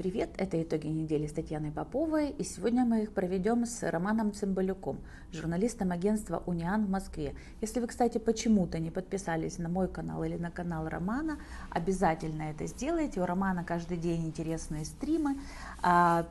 привет! 0.00 0.30
Это 0.38 0.62
итоги 0.62 0.86
недели 0.86 1.26
с 1.26 1.32
Татьяной 1.32 1.72
Поповой, 1.72 2.30
и 2.30 2.42
сегодня 2.42 2.86
мы 2.86 3.02
их 3.02 3.12
проведем 3.12 3.66
с 3.66 3.82
Романом 3.82 4.32
Цымбалюком, 4.32 4.98
журналистом 5.30 5.92
агентства 5.92 6.42
«Униан» 6.46 6.86
в 6.86 6.88
Москве. 6.88 7.34
Если 7.60 7.80
вы, 7.80 7.86
кстати, 7.86 8.16
почему-то 8.16 8.78
не 8.78 8.90
подписались 8.90 9.58
на 9.58 9.68
мой 9.68 9.88
канал 9.88 10.24
или 10.24 10.38
на 10.38 10.50
канал 10.50 10.88
Романа, 10.88 11.38
обязательно 11.68 12.44
это 12.44 12.66
сделайте. 12.66 13.20
У 13.20 13.26
Романа 13.26 13.62
каждый 13.62 13.98
день 13.98 14.24
интересные 14.24 14.86
стримы. 14.86 15.36
А, 15.82 16.26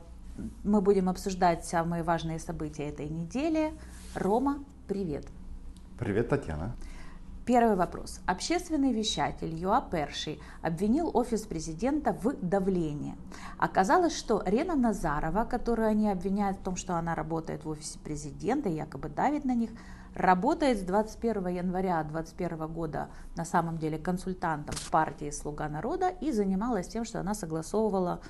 мы 0.64 0.80
будем 0.80 1.08
обсуждать 1.08 1.64
самые 1.64 2.02
важные 2.02 2.40
события 2.40 2.88
этой 2.88 3.08
недели. 3.08 3.72
Рома, 4.16 4.64
привет! 4.88 5.26
Привет, 5.96 6.28
Татьяна! 6.28 6.74
Первый 7.50 7.74
вопрос. 7.74 8.20
Общественный 8.26 8.92
вещатель 8.92 9.52
Юа 9.52 9.80
Перший 9.80 10.40
обвинил 10.62 11.10
офис 11.12 11.46
президента 11.46 12.12
в 12.12 12.36
давлении. 12.40 13.16
Оказалось, 13.58 14.16
что 14.16 14.40
Рена 14.46 14.76
Назарова, 14.76 15.44
которую 15.46 15.88
они 15.88 16.08
обвиняют 16.08 16.58
в 16.58 16.62
том, 16.62 16.76
что 16.76 16.94
она 16.94 17.16
работает 17.16 17.64
в 17.64 17.68
офисе 17.68 17.98
президента 17.98 18.68
и 18.68 18.74
якобы 18.74 19.08
давит 19.08 19.44
на 19.44 19.56
них, 19.56 19.70
работает 20.14 20.78
с 20.78 20.82
21 20.82 21.48
января 21.48 22.04
2021 22.04 22.68
года 22.68 23.08
на 23.34 23.44
самом 23.44 23.78
деле 23.78 23.98
консультантом 23.98 24.76
в 24.76 24.88
партии 24.88 25.30
«Слуга 25.30 25.68
народа» 25.68 26.08
и 26.20 26.30
занималась 26.30 26.86
тем, 26.86 27.04
что 27.04 27.18
она 27.18 27.34
согласовывала 27.34 28.20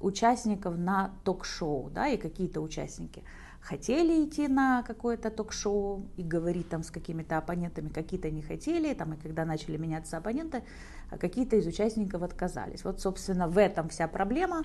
участников 0.00 0.76
на 0.76 1.12
ток-шоу, 1.24 1.90
да, 1.90 2.08
и 2.08 2.16
какие-то 2.16 2.60
участники– 2.60 3.22
хотели 3.60 4.24
идти 4.24 4.48
на 4.48 4.82
какое-то 4.82 5.30
ток-шоу 5.30 6.08
и 6.16 6.22
говорить 6.22 6.68
там 6.68 6.82
с 6.82 6.90
какими-то 6.90 7.38
оппонентами, 7.38 7.88
какие-то 7.88 8.30
не 8.30 8.42
хотели, 8.42 8.94
там, 8.94 9.14
и 9.14 9.16
когда 9.16 9.44
начали 9.44 9.76
меняться 9.76 10.16
оппоненты, 10.16 10.62
а 11.10 11.18
какие-то 11.18 11.56
из 11.56 11.66
участников 11.66 12.22
отказались. 12.22 12.84
Вот, 12.84 13.00
собственно, 13.00 13.48
в 13.48 13.58
этом 13.58 13.88
вся 13.88 14.08
проблема. 14.08 14.64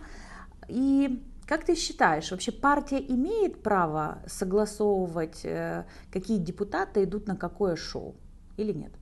И 0.68 1.22
как 1.46 1.66
ты 1.66 1.76
считаешь, 1.76 2.32
вообще 2.32 2.52
партия 2.52 3.00
имеет 3.00 3.62
право 3.62 4.20
согласовывать, 4.26 5.42
э, 5.44 5.86
какие 6.12 6.38
депутаты 6.38 7.04
идут 7.04 7.28
на 7.28 7.36
какое 7.36 7.76
шоу 7.76 8.16
или 8.56 8.72
нет? 8.72 8.94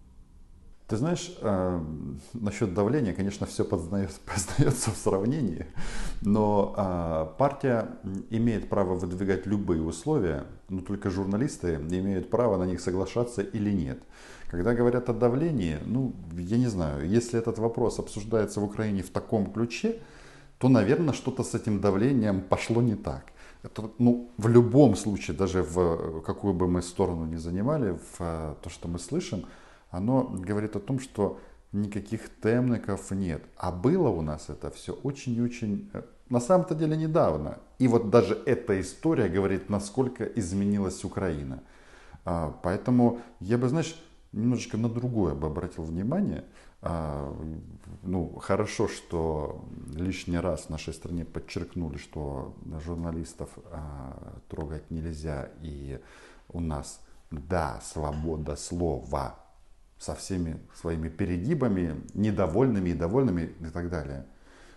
Ты 0.91 0.97
знаешь, 0.97 1.31
э, 1.39 1.79
насчет 2.33 2.73
давления, 2.73 3.13
конечно, 3.13 3.47
все 3.47 3.63
познается 3.63 4.19
в 4.91 4.97
сравнении, 4.97 5.65
но 6.21 6.75
э, 6.75 7.37
партия 7.37 7.87
имеет 8.29 8.67
право 8.67 8.95
выдвигать 8.95 9.45
любые 9.45 9.81
условия, 9.81 10.43
но 10.67 10.81
только 10.81 11.09
журналисты 11.09 11.75
имеют 11.75 12.29
право 12.29 12.57
на 12.57 12.65
них 12.65 12.81
соглашаться 12.81 13.41
или 13.41 13.71
нет. 13.71 14.03
Когда 14.49 14.73
говорят 14.73 15.07
о 15.07 15.13
давлении, 15.13 15.77
ну, 15.85 16.13
я 16.33 16.57
не 16.57 16.67
знаю, 16.67 17.07
если 17.07 17.39
этот 17.39 17.57
вопрос 17.57 17.97
обсуждается 17.97 18.59
в 18.59 18.65
Украине 18.65 19.01
в 19.01 19.11
таком 19.11 19.53
ключе, 19.53 19.95
то, 20.57 20.67
наверное, 20.67 21.13
что-то 21.13 21.43
с 21.43 21.55
этим 21.55 21.79
давлением 21.79 22.41
пошло 22.41 22.81
не 22.81 22.95
так. 22.95 23.31
Это, 23.63 23.89
ну, 23.97 24.29
в 24.37 24.49
любом 24.49 24.97
случае, 24.97 25.37
даже 25.37 25.63
в 25.63 26.19
какую 26.19 26.53
бы 26.53 26.67
мы 26.67 26.81
сторону 26.81 27.25
ни 27.25 27.37
занимали, 27.37 27.97
в 28.17 28.57
то, 28.61 28.69
что 28.69 28.89
мы 28.89 28.99
слышим, 28.99 29.45
оно 29.91 30.23
говорит 30.23 30.75
о 30.75 30.79
том, 30.79 30.99
что 30.99 31.39
никаких 31.71 32.21
темников 32.41 33.11
нет. 33.11 33.43
А 33.57 33.71
было 33.71 34.09
у 34.09 34.21
нас 34.21 34.49
это 34.49 34.71
все 34.71 34.93
очень 34.93 35.35
и 35.35 35.41
очень, 35.41 35.89
э, 35.93 36.01
на 36.29 36.39
самом-то 36.39 36.75
деле 36.75 36.97
недавно. 36.97 37.59
И 37.77 37.87
вот 37.87 38.09
даже 38.09 38.41
эта 38.45 38.79
история 38.79 39.29
говорит, 39.29 39.69
насколько 39.69 40.23
изменилась 40.23 41.03
Украина. 41.03 41.61
А, 42.25 42.57
поэтому 42.63 43.19
я 43.39 43.57
бы, 43.57 43.69
знаешь, 43.69 43.95
немножечко 44.31 44.77
на 44.77 44.89
другое 44.89 45.33
бы 45.33 45.47
обратил 45.47 45.83
внимание. 45.83 46.45
А, 46.81 47.33
ну, 48.03 48.35
хорошо, 48.39 48.87
что 48.87 49.63
лишний 49.93 50.39
раз 50.39 50.65
в 50.65 50.69
нашей 50.69 50.93
стране 50.93 51.25
подчеркнули, 51.25 51.97
что 51.97 52.55
журналистов 52.85 53.49
а, 53.71 54.39
трогать 54.49 54.89
нельзя. 54.89 55.49
И 55.61 55.99
у 56.49 56.59
нас, 56.59 57.01
да, 57.29 57.79
свобода 57.83 58.55
слова, 58.55 59.35
со 60.01 60.15
всеми 60.15 60.59
своими 60.73 61.09
перегибами, 61.09 62.01
недовольными 62.15 62.89
и 62.89 62.93
довольными 62.93 63.53
и 63.59 63.65
так 63.65 63.91
далее. 63.91 64.25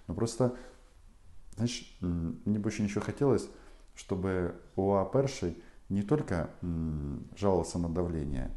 Но 0.06 0.14
просто, 0.14 0.54
знаешь, 1.54 1.96
мне 2.00 2.58
бы 2.58 2.68
очень 2.68 2.84
еще 2.84 3.00
хотелось, 3.00 3.48
чтобы 3.94 4.54
УА 4.76 5.06
Перший 5.06 5.56
не 5.88 6.02
только 6.02 6.50
жаловался 7.38 7.78
на 7.78 7.88
давление, 7.88 8.50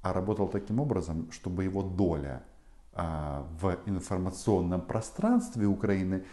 а 0.00 0.12
работал 0.12 0.46
таким 0.46 0.78
образом, 0.78 1.28
чтобы 1.32 1.64
его 1.64 1.82
доля 1.82 2.44
а, 2.92 3.44
в 3.60 3.76
информационном 3.86 4.80
пространстве 4.80 5.66
Украины 5.66 6.24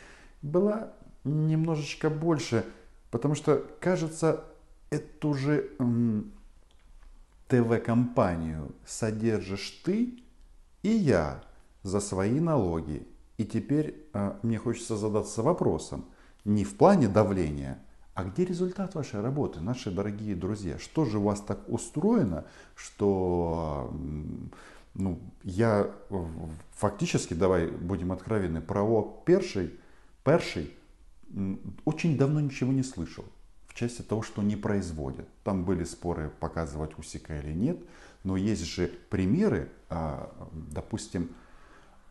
была 0.44 0.94
немножечко 1.24 2.12
больше, 2.12 2.64
потому 3.10 3.34
что, 3.34 3.66
кажется, 3.80 4.44
эту 4.92 5.34
же 5.34 5.72
ТВ-компанию 7.50 8.76
содержишь 8.86 9.82
ты 9.84 10.24
и 10.84 10.90
я 10.90 11.44
за 11.84 12.00
свои 12.00 12.40
налоги. 12.40 13.06
И 13.38 13.46
теперь 13.46 14.08
э, 14.14 14.34
мне 14.44 14.58
хочется 14.58 14.96
задаться 14.96 15.42
вопросом, 15.42 16.06
не 16.46 16.64
в 16.64 16.78
плане 16.78 17.08
давления, 17.08 17.80
а 18.14 18.24
где 18.24 18.46
результат 18.46 18.96
вашей 18.96 19.22
работы, 19.22 19.62
наши 19.62 19.92
дорогие 19.92 20.36
друзья? 20.36 20.78
Что 20.78 21.06
же 21.06 21.20
у 21.20 21.24
вас 21.24 21.42
так 21.42 21.68
устроено, 21.68 22.46
что 22.76 23.94
ну, 24.94 25.20
я 25.44 25.90
фактически, 26.72 27.34
давай 27.34 27.68
будем 27.68 28.12
откровенны, 28.12 28.62
про 28.62 29.02
перший, 29.26 29.74
перший 30.24 30.74
очень 31.86 32.18
давно 32.18 32.42
ничего 32.42 32.74
не 32.74 32.84
слышал 32.84 33.26
части 33.80 34.02
того, 34.02 34.22
что 34.22 34.42
не 34.42 34.56
производят. 34.56 35.28
Там 35.44 35.64
были 35.64 35.84
споры, 35.84 36.32
показывать 36.40 36.98
усика 37.00 37.40
или 37.40 37.54
нет, 37.54 37.80
но 38.24 38.36
есть 38.36 38.66
же 38.66 38.92
примеры, 39.10 39.70
а, 39.90 40.30
допустим, 40.52 41.30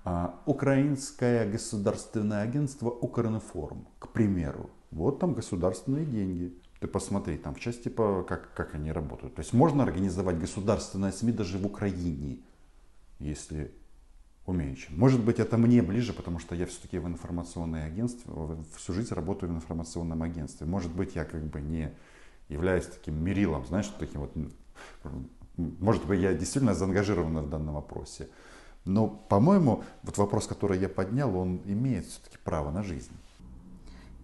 а, 0.05 0.41
Украинское 0.47 1.51
государственное 1.51 2.43
агентство 2.43 2.89
Укринформ, 2.89 3.87
к 3.99 4.09
примеру. 4.09 4.71
Вот 4.91 5.19
там 5.19 5.35
государственные 5.35 6.07
деньги. 6.07 6.55
Ты 6.81 6.87
посмотри, 6.87 7.37
там 7.37 7.55
в 7.55 7.61
части, 7.61 7.89
по, 7.89 8.23
как, 8.23 8.55
как 8.55 8.75
они 8.75 8.91
работают. 8.91 9.35
То 9.35 9.41
есть 9.41 9.53
можно 9.53 9.83
организовать 9.83 10.39
государственное 10.39 11.13
СМИ 11.13 11.33
даже 11.33 11.59
в 11.59 11.67
Украине, 11.67 12.39
если 13.19 13.73
умеючим. 14.49 14.99
Может 14.99 15.23
быть, 15.23 15.39
это 15.39 15.59
мне 15.59 15.83
ближе, 15.83 16.13
потому 16.13 16.39
что 16.39 16.55
я 16.55 16.65
все-таки 16.65 16.99
в 16.99 17.07
информационное 17.07 17.87
агентство, 17.87 18.57
всю 18.77 18.95
жизнь 18.95 19.15
работаю 19.15 19.53
в 19.53 19.57
информационном 19.57 20.23
агентстве. 20.23 20.67
Может 20.67 20.91
быть, 20.95 21.15
я 21.15 21.25
как 21.25 21.45
бы 21.45 21.61
не 21.61 21.93
являюсь 22.49 22.87
таким 22.87 23.23
мерилом, 23.23 23.67
знаешь, 23.67 23.93
таким 23.99 24.23
вот, 24.23 24.33
может 25.57 26.07
быть, 26.07 26.21
я 26.21 26.33
действительно 26.33 26.75
заангажирован 26.75 27.45
в 27.45 27.51
данном 27.51 27.75
вопросе. 27.75 28.29
Но, 28.87 29.09
по-моему, 29.09 29.85
вот 30.03 30.17
вопрос, 30.17 30.47
который 30.47 30.79
я 30.79 30.89
поднял, 30.89 31.37
он 31.37 31.61
имеет 31.67 32.07
все-таки 32.07 32.39
право 32.43 32.71
на 32.71 32.83
жизнь. 32.83 33.13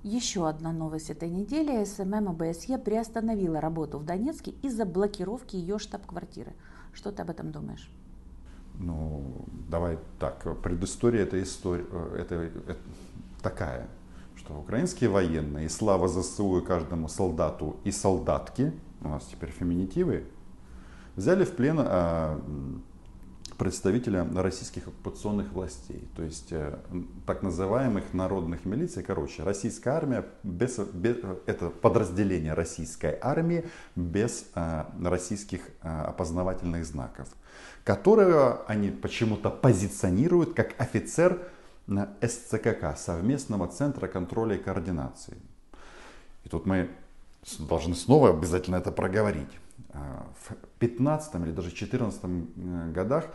Еще 0.03 0.49
одна 0.49 0.73
новость 0.73 1.11
этой 1.11 1.29
недели. 1.29 1.85
СММ 1.85 2.29
ОБСЕ 2.29 2.79
приостановила 2.79 3.61
работу 3.61 3.99
в 3.99 4.05
Донецке 4.05 4.53
из-за 4.63 4.87
блокировки 4.87 5.57
ее 5.57 5.79
штаб-квартиры. 5.79 6.55
Что 6.95 7.11
ты 7.11 7.23
об 7.23 7.31
этом 7.31 7.53
думаешь? 7.53 7.91
Ну, 8.79 9.45
давай 9.69 9.99
так, 10.19 10.61
предыстория 10.61 11.23
этой 11.23 11.43
истории, 11.43 11.85
э, 11.91 12.17
это, 12.21 12.35
это 12.35 12.79
такая, 13.43 13.89
что 14.37 14.55
украинские 14.55 15.11
военные, 15.11 15.69
слава 15.69 16.09
ЗСУ 16.09 16.59
и 16.59 16.65
каждому 16.65 17.09
солдату 17.09 17.77
и 17.85 17.91
солдатке, 17.91 18.73
у 19.01 19.09
нас 19.09 19.25
теперь 19.25 19.51
феминитивы, 19.51 20.25
взяли 21.17 21.45
в 21.45 21.55
плен 21.55 21.77
а, 21.79 22.41
представителя 23.59 24.27
российских 24.35 24.89
оккупационных 24.89 25.53
властей, 25.53 26.09
то 26.17 26.23
есть 26.23 26.53
а, 26.53 26.81
так 27.27 27.43
называемых 27.43 28.13
народных 28.13 28.65
милиций. 28.65 29.03
Короче, 29.03 29.43
российская 29.43 29.91
армия, 29.91 30.25
без, 30.43 30.79
без, 30.79 31.17
это 31.47 31.71
подразделение 31.71 32.55
российской 32.55 33.19
армии 33.21 33.65
без 33.97 34.47
а, 34.55 34.91
российских 35.03 35.63
а, 35.83 36.07
опознавательных 36.07 36.85
знаков 36.85 37.29
которого 37.85 38.65
они 38.67 38.91
почему-то 38.91 39.51
позиционируют 39.51 40.55
как 40.55 40.75
офицер 40.79 41.47
СЦКК, 41.87 42.97
Совместного 42.97 43.69
центра 43.69 44.09
контроля 44.09 44.57
и 44.57 44.59
координации. 44.59 45.37
И 46.45 46.49
тут 46.49 46.67
мы 46.67 46.91
должны 47.59 47.95
снова 47.95 48.31
обязательно 48.31 48.77
это 48.77 48.91
проговорить. 48.91 49.51
А, 49.95 50.27
в 50.41 50.57
15 50.81 51.35
или 51.37 51.53
даже 51.53 51.71
14 51.71 52.21
э, 52.25 52.93
годах 52.93 53.27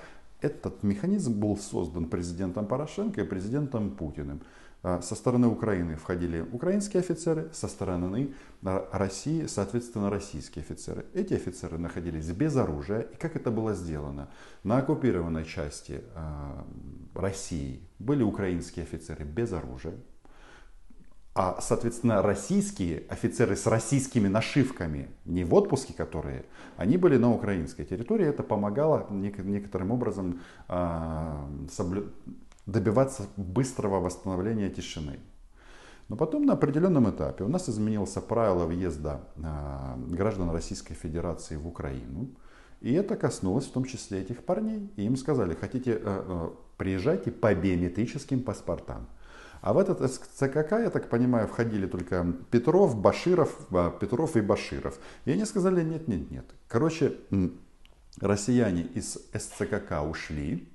этот 0.41 0.83
механизм 0.83 1.39
был 1.39 1.57
создан 1.57 2.06
президентом 2.06 2.65
Порошенко 2.65 3.21
и 3.21 3.23
президентом 3.23 3.91
Путиным. 3.91 4.41
А, 4.83 5.01
со 5.01 5.15
стороны 5.15 5.47
Украины 5.47 5.95
входили 5.95 6.41
украинские 6.41 7.00
офицеры, 7.00 7.50
со 7.53 7.69
стороны 7.69 8.33
России, 8.61 9.45
соответственно, 9.45 10.09
российские 10.09 10.63
офицеры. 10.63 11.06
Эти 11.13 11.33
офицеры 11.33 11.77
находились 11.77 12.29
без 12.31 12.57
оружия. 12.57 13.01
И 13.01 13.15
как 13.15 13.38
это 13.38 13.51
было 13.51 13.73
сделано? 13.73 14.29
На 14.63 14.79
оккупированной 14.79 15.45
части 15.45 16.01
России 17.15 17.81
были 18.00 18.23
украинские 18.23 18.83
офицеры 18.83 19.23
без 19.23 19.53
оружия. 19.53 19.95
А, 21.35 21.59
соответственно, 21.61 22.21
российские 22.21 23.03
офицеры 23.07 23.55
с 23.55 23.67
российскими 23.67 24.27
нашивками, 24.27 25.09
не 25.25 25.43
в 25.43 25.53
отпуске 25.53 25.93
которые, 25.93 26.45
они 26.75 26.97
были 26.97 27.17
на 27.17 27.31
украинской 27.31 27.85
территории. 27.85 28.25
Это 28.25 28.43
помогало 28.43 29.07
некоторым 29.09 29.91
образом 29.91 30.41
а, 30.67 31.47
добиваться 32.65 33.27
быстрого 33.37 33.99
восстановления 33.99 34.69
тишины. 34.69 35.19
Но 36.09 36.15
потом 36.15 36.45
на 36.45 36.53
определенном 36.53 37.09
этапе 37.09 37.43
у 37.43 37.47
нас 37.47 37.69
изменился 37.69 38.19
правило 38.19 38.65
въезда 38.65 39.21
а, 39.43 39.97
граждан 40.07 40.49
Российской 40.49 40.95
Федерации 40.95 41.55
в 41.55 41.67
Украину. 41.67 42.29
И 42.81 42.93
это 42.93 43.15
коснулось 43.15 43.67
в 43.67 43.71
том 43.71 43.83
числе 43.83 44.21
этих 44.21 44.43
парней. 44.43 44.91
И 44.95 45.03
им 45.03 45.17
сказали, 45.17 45.53
хотите, 45.53 45.91
э, 45.91 45.99
э, 46.03 46.49
приезжайте 46.77 47.29
по 47.29 47.53
биометрическим 47.53 48.41
паспортам. 48.41 49.07
А 49.61 49.73
в 49.73 49.77
этот 49.77 50.00
ЦКК, 50.11 50.71
я 50.71 50.89
так 50.89 51.09
понимаю, 51.09 51.47
входили 51.47 51.85
только 51.85 52.25
Петров, 52.50 52.95
Баширов, 52.95 53.56
а, 53.71 53.91
Петров 53.91 54.38
и 54.38 54.41
Баширов. 54.41 54.97
И 55.25 55.31
они 55.31 55.45
сказали, 55.45 55.83
нет, 55.83 56.07
нет, 56.07 56.31
нет. 56.31 56.45
Короче, 56.67 57.17
россияне 58.21 58.83
из 58.83 59.17
СЦКК 59.33 60.01
ушли, 60.09 60.69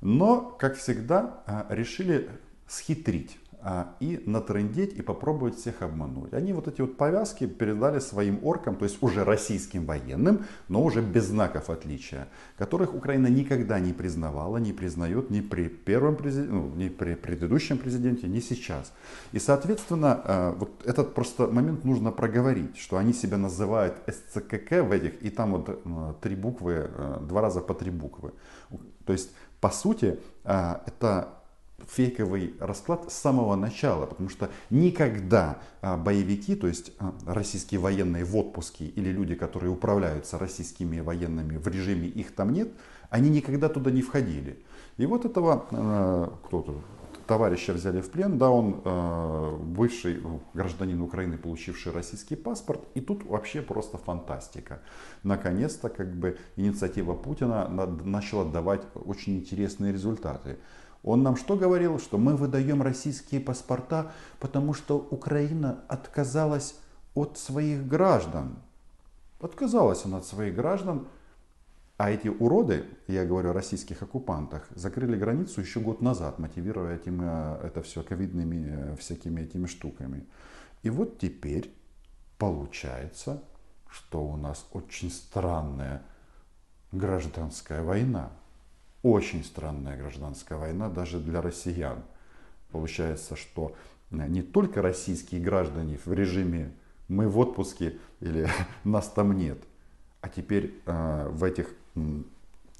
но, 0.00 0.56
как 0.58 0.76
всегда, 0.76 1.42
а, 1.46 1.66
решили 1.70 2.28
схитрить. 2.66 3.38
А, 3.66 3.96
и 3.98 4.22
натрендеть 4.26 4.92
и 4.92 5.00
попробовать 5.00 5.56
всех 5.56 5.80
обмануть. 5.80 6.34
Они 6.34 6.52
вот 6.52 6.68
эти 6.68 6.82
вот 6.82 6.98
повязки 6.98 7.46
передали 7.46 7.98
своим 7.98 8.38
оркам, 8.42 8.76
то 8.76 8.84
есть 8.84 9.02
уже 9.02 9.24
российским 9.24 9.86
военным, 9.86 10.44
но 10.68 10.82
уже 10.82 11.00
без 11.00 11.24
знаков 11.28 11.70
отличия, 11.70 12.28
которых 12.58 12.94
Украина 12.94 13.28
никогда 13.28 13.80
не 13.80 13.94
признавала, 13.94 14.58
не 14.58 14.74
признает 14.74 15.30
ни 15.30 15.40
при 15.40 15.68
первом 15.68 16.16
президенте, 16.16 16.52
ну, 16.52 16.74
ни 16.76 16.90
при 16.90 17.14
предыдущем 17.14 17.78
президенте, 17.78 18.26
ни 18.28 18.40
сейчас. 18.40 18.92
И, 19.32 19.38
соответственно, 19.38 20.20
а, 20.22 20.54
вот 20.58 20.82
этот 20.84 21.14
просто 21.14 21.46
момент 21.46 21.84
нужно 21.84 22.12
проговорить, 22.12 22.76
что 22.76 22.98
они 22.98 23.14
себя 23.14 23.38
называют 23.38 23.94
СЦКК 24.06 24.82
в 24.82 24.92
этих, 24.92 25.22
и 25.22 25.30
там 25.30 25.52
вот 25.52 25.80
а, 25.86 26.14
три 26.20 26.36
буквы, 26.36 26.90
два 27.22 27.40
раза 27.40 27.62
по 27.62 27.72
три 27.72 27.90
буквы. 27.90 28.34
То 29.06 29.14
есть, 29.14 29.30
по 29.62 29.70
сути, 29.70 30.18
это 30.44 31.43
фейковый 31.88 32.54
расклад 32.60 33.10
с 33.10 33.14
самого 33.14 33.56
начала, 33.56 34.06
потому 34.06 34.28
что 34.28 34.50
никогда 34.70 35.58
а, 35.80 35.96
боевики, 35.96 36.54
то 36.54 36.66
есть 36.66 36.92
а, 36.98 37.14
российские 37.26 37.80
военные 37.80 38.24
в 38.24 38.36
отпуске 38.36 38.86
или 38.86 39.10
люди, 39.10 39.34
которые 39.34 39.70
управляются 39.70 40.38
российскими 40.38 41.00
военными 41.00 41.56
в 41.56 41.66
режиме 41.68 42.08
их 42.08 42.34
там 42.34 42.52
нет, 42.52 42.72
они 43.10 43.30
никогда 43.30 43.68
туда 43.68 43.90
не 43.90 44.02
входили. 44.02 44.58
И 44.96 45.06
вот 45.06 45.24
этого 45.24 45.66
а, 45.70 46.32
кто-то 46.44 46.74
товарища 47.26 47.72
взяли 47.72 48.02
в 48.02 48.10
плен, 48.10 48.36
да, 48.36 48.50
он 48.50 48.82
бывший 49.72 50.22
гражданин 50.52 51.00
Украины, 51.00 51.38
получивший 51.38 51.90
российский 51.90 52.36
паспорт, 52.36 52.82
и 52.92 53.00
тут 53.00 53.24
вообще 53.24 53.62
просто 53.62 53.96
фантастика. 53.96 54.82
Наконец-то 55.22 55.88
как 55.88 56.14
бы 56.14 56.36
инициатива 56.56 57.14
Путина 57.14 57.66
начала 58.04 58.44
давать 58.44 58.82
очень 58.94 59.38
интересные 59.38 59.90
результаты. 59.90 60.58
Он 61.04 61.22
нам 61.22 61.36
что 61.36 61.56
говорил? 61.56 61.98
Что 61.98 62.16
мы 62.16 62.34
выдаем 62.34 62.82
российские 62.82 63.40
паспорта, 63.40 64.12
потому 64.40 64.72
что 64.72 64.96
Украина 65.10 65.84
отказалась 65.86 66.76
от 67.14 67.38
своих 67.38 67.86
граждан. 67.86 68.56
Отказалась 69.38 70.06
она 70.06 70.18
от 70.18 70.26
своих 70.26 70.54
граждан. 70.54 71.06
А 71.98 72.10
эти 72.10 72.26
уроды, 72.26 72.86
я 73.06 73.24
говорю 73.24 73.50
о 73.50 73.52
российских 73.52 74.02
оккупантах, 74.02 74.66
закрыли 74.74 75.16
границу 75.16 75.60
еще 75.60 75.78
год 75.78 76.00
назад, 76.00 76.40
мотивируя 76.40 76.96
этим, 76.96 77.20
э, 77.22 77.60
это 77.62 77.82
все 77.82 78.02
ковидными 78.02 78.66
э, 78.66 78.96
всякими 78.96 79.42
этими 79.42 79.66
штуками. 79.66 80.26
И 80.82 80.90
вот 80.90 81.18
теперь 81.18 81.72
получается, 82.36 83.44
что 83.88 84.24
у 84.24 84.36
нас 84.36 84.66
очень 84.72 85.10
странная 85.10 86.02
гражданская 86.90 87.84
война 87.84 88.32
очень 89.04 89.44
странная 89.44 89.98
гражданская 89.98 90.58
война 90.58 90.88
даже 90.88 91.20
для 91.20 91.42
россиян. 91.42 92.02
Получается, 92.72 93.36
что 93.36 93.76
э, 94.10 94.26
не 94.26 94.42
только 94.42 94.80
российские 94.80 95.42
граждане 95.42 95.98
в 96.04 96.12
режиме 96.12 96.72
мы 97.06 97.28
в 97.28 97.38
отпуске 97.38 97.98
или 98.20 98.48
нас 98.84 99.08
там 99.10 99.36
нет, 99.36 99.58
а 100.22 100.30
теперь 100.30 100.74
э, 100.86 101.28
в 101.28 101.44
этих 101.44 101.68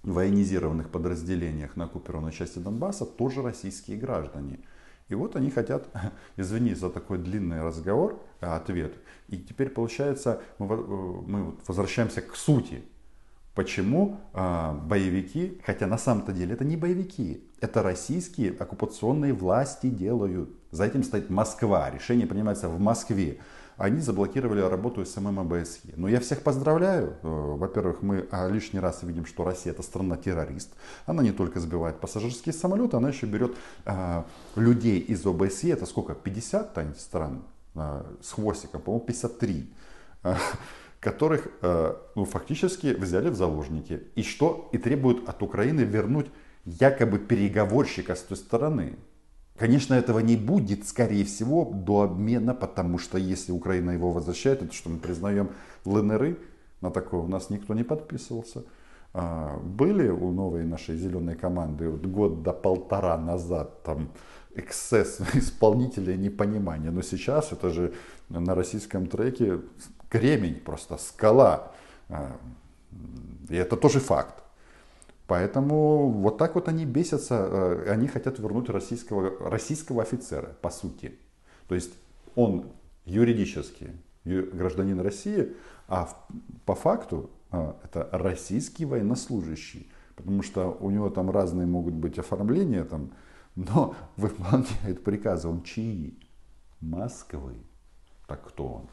военизированных 0.02 0.90
подразделениях 0.90 1.76
на 1.76 1.84
оккупированной 1.84 2.32
части 2.32 2.58
Донбасса 2.58 3.04
тоже 3.04 3.42
российские 3.42 3.98
граждане. 3.98 4.60
И 5.08 5.14
вот 5.14 5.36
они 5.36 5.50
хотят, 5.50 5.88
извини 6.38 6.72
за 6.74 6.88
такой 6.88 7.18
длинный 7.18 7.62
разговор, 7.62 8.18
э, 8.40 8.46
ответ. 8.46 8.94
И 9.28 9.36
теперь 9.36 9.68
получается, 9.68 10.40
мы, 10.58 10.74
э, 10.74 10.76
мы 10.78 11.54
возвращаемся 11.66 12.22
к 12.22 12.34
сути 12.34 12.82
Почему 13.54 14.20
э, 14.32 14.72
боевики, 14.82 15.60
хотя 15.64 15.86
на 15.86 15.96
самом-то 15.96 16.32
деле 16.32 16.54
это 16.54 16.64
не 16.64 16.76
боевики, 16.76 17.44
это 17.60 17.84
российские 17.84 18.52
оккупационные 18.52 19.32
власти 19.32 19.86
делают. 19.86 20.50
За 20.72 20.84
этим 20.84 21.04
стоит 21.04 21.30
Москва, 21.30 21.88
решение 21.88 22.26
принимается 22.26 22.68
в 22.68 22.80
Москве. 22.80 23.38
Они 23.76 24.00
заблокировали 24.00 24.60
работу 24.60 25.04
СММ 25.04 25.38
ОБСЕ. 25.38 25.94
Но 25.96 26.08
я 26.08 26.18
всех 26.18 26.42
поздравляю. 26.42 27.16
Э, 27.22 27.28
во-первых, 27.28 28.02
мы 28.02 28.26
а, 28.32 28.48
лишний 28.48 28.80
раз 28.80 29.04
видим, 29.04 29.24
что 29.24 29.44
Россия 29.44 29.72
это 29.72 29.84
страна-террорист. 29.84 30.74
Она 31.06 31.22
не 31.22 31.32
только 31.32 31.60
сбивает 31.60 32.00
пассажирские 32.00 32.52
самолеты, 32.52 32.96
она 32.96 33.10
еще 33.10 33.26
берет 33.26 33.56
э, 33.84 34.22
людей 34.56 34.98
из 34.98 35.24
ОБСЕ. 35.24 35.70
Это 35.70 35.86
сколько? 35.86 36.14
50 36.14 36.74
Тань, 36.74 36.94
стран 36.96 37.44
э, 37.76 38.02
с 38.20 38.32
хвостиком, 38.32 38.80
по-моему, 38.80 39.06
53 39.06 39.72
которых 41.04 41.48
э, 41.60 41.94
ну, 42.14 42.24
фактически 42.24 42.94
взяли 42.94 43.28
в 43.28 43.36
заложники. 43.36 44.00
И 44.16 44.22
что? 44.22 44.68
И 44.72 44.78
требуют 44.78 45.28
от 45.28 45.42
Украины 45.42 45.80
вернуть 45.80 46.26
якобы 46.64 47.18
переговорщика 47.18 48.14
с 48.14 48.22
той 48.22 48.38
стороны. 48.38 48.96
Конечно, 49.58 49.94
этого 49.94 50.20
не 50.20 50.36
будет, 50.36 50.88
скорее 50.88 51.24
всего, 51.24 51.70
до 51.72 52.00
обмена, 52.00 52.54
потому 52.54 52.98
что 52.98 53.18
если 53.18 53.52
Украина 53.52 53.90
его 53.90 54.10
возвращает, 54.10 54.62
это 54.62 54.72
что 54.72 54.90
мы 54.90 54.98
признаем 54.98 55.50
ЛНРы, 55.84 56.38
на 56.80 56.90
такое 56.90 57.20
у 57.20 57.28
нас 57.28 57.50
никто 57.50 57.74
не 57.74 57.84
подписывался. 57.84 58.64
А, 59.12 59.58
были 59.58 60.08
у 60.08 60.32
новой 60.32 60.64
нашей 60.64 60.96
зеленой 60.96 61.36
команды 61.36 61.88
вот 61.88 62.06
год 62.06 62.42
до 62.42 62.52
полтора 62.52 63.18
назад 63.18 63.82
там 63.82 64.08
эксцесс 64.56 65.20
исполнителя 65.34 66.16
непонимания, 66.16 66.90
но 66.90 67.02
сейчас 67.02 67.52
это 67.52 67.70
же 67.70 67.92
на 68.30 68.54
российском 68.54 69.06
треке 69.06 69.60
кремень, 70.18 70.60
просто 70.60 70.96
скала. 70.96 71.72
А, 72.08 72.36
и 73.48 73.56
это 73.56 73.76
тоже 73.76 74.00
факт. 74.00 74.42
Поэтому 75.26 76.10
вот 76.10 76.38
так 76.38 76.54
вот 76.54 76.68
они 76.68 76.84
бесятся, 76.84 77.34
э, 77.34 77.90
они 77.90 78.08
хотят 78.08 78.38
вернуть 78.38 78.68
российского, 78.68 79.50
российского 79.50 80.02
офицера, 80.02 80.54
по 80.60 80.70
сути. 80.70 81.18
То 81.66 81.74
есть 81.74 81.94
он 82.34 82.66
юридически 83.06 83.90
гражданин 84.24 85.00
России, 85.00 85.54
а 85.88 86.08
по 86.64 86.74
факту 86.74 87.30
а, 87.50 87.76
это 87.84 88.08
российский 88.12 88.84
военнослужащий. 88.84 89.90
Потому 90.16 90.42
что 90.42 90.76
у 90.80 90.90
него 90.90 91.10
там 91.10 91.30
разные 91.30 91.66
могут 91.66 91.94
быть 91.94 92.18
оформления, 92.18 92.84
там, 92.84 93.10
но 93.56 93.96
выполняет 94.16 95.02
приказы 95.02 95.48
он 95.48 95.62
чьи? 95.62 96.18
Москвы. 96.80 97.56
Так 98.26 98.46
кто 98.46 98.66
он? 98.66 98.88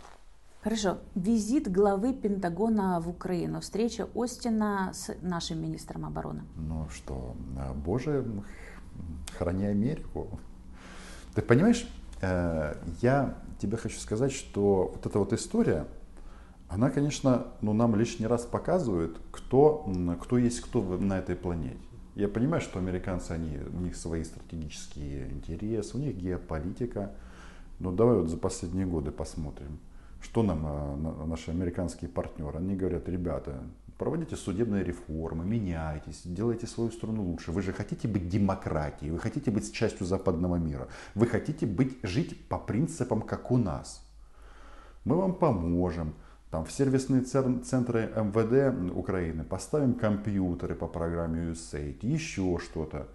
Хорошо. 0.64 1.00
Визит 1.16 1.72
главы 1.72 2.14
Пентагона 2.14 3.00
в 3.00 3.10
Украину. 3.10 3.62
Встреча 3.62 4.08
Остина 4.14 4.92
с 4.94 5.16
нашим 5.24 5.60
министром 5.60 6.06
обороны. 6.06 6.44
Ну 6.56 6.88
что, 6.90 7.36
э, 7.58 7.74
боже, 7.74 8.24
храни 9.38 9.66
Америку. 9.66 10.40
Ты 11.34 11.42
понимаешь, 11.42 11.88
э, 12.22 12.76
я 13.02 13.38
тебе 13.60 13.78
хочу 13.78 14.00
сказать, 14.00 14.32
что 14.32 14.92
вот 14.94 15.04
эта 15.04 15.18
вот 15.18 15.34
история, 15.34 15.88
она, 16.70 16.92
конечно, 16.92 17.48
ну, 17.62 17.74
нам 17.74 17.96
лишний 17.96 18.28
раз 18.28 18.44
показывает, 18.44 19.18
кто, 19.32 19.92
кто 20.22 20.38
есть 20.38 20.62
кто 20.62 20.82
на 20.82 21.18
этой 21.18 21.36
планете. 21.36 21.78
Я 22.14 22.28
понимаю, 22.28 22.62
что 22.62 22.78
американцы, 22.78 23.32
они, 23.32 23.58
у 23.58 23.80
них 23.80 23.96
свои 23.96 24.24
стратегические 24.24 25.32
интересы, 25.32 25.98
у 25.98 26.00
них 26.00 26.16
геополитика. 26.18 27.14
Но 27.80 27.92
давай 27.92 28.18
вот 28.18 28.30
за 28.30 28.38
последние 28.38 28.86
годы 28.86 29.10
посмотрим. 29.10 29.80
Что 30.22 30.44
нам 30.44 30.64
а, 30.66 31.26
наши 31.26 31.52
американские 31.52 32.10
партнеры? 32.10 32.60
Они 32.60 32.76
говорят, 32.76 33.10
ребята, 33.10 33.64
проводите 33.98 34.36
судебные 34.36 34.84
реформы, 34.84 35.44
меняйтесь, 35.46 36.22
делайте 36.26 36.68
свою 36.68 36.92
страну 36.92 37.24
лучше. 37.24 37.52
Вы 37.52 37.62
же 37.62 37.74
хотите 37.74 38.08
быть 38.08 38.30
демократией, 38.30 39.12
вы 39.12 39.20
хотите 39.20 39.52
быть 39.52 39.74
частью 39.74 40.06
западного 40.06 40.56
мира. 40.56 40.88
Вы 41.16 41.28
хотите 41.28 41.66
быть, 41.66 41.98
жить 42.04 42.48
по 42.48 42.58
принципам, 42.58 43.22
как 43.22 43.52
у 43.52 43.58
нас. 43.58 44.04
Мы 45.06 45.16
вам 45.16 45.34
поможем. 45.34 46.14
Там 46.52 46.66
в 46.66 46.72
сервисные 46.72 47.22
центры 47.22 48.12
МВД 48.16 48.94
Украины 48.94 49.44
поставим 49.44 49.94
компьютеры 49.94 50.76
по 50.76 50.88
программе 50.88 51.52
USAID, 51.52 52.06
еще 52.06 52.60
что-то. 52.60 53.08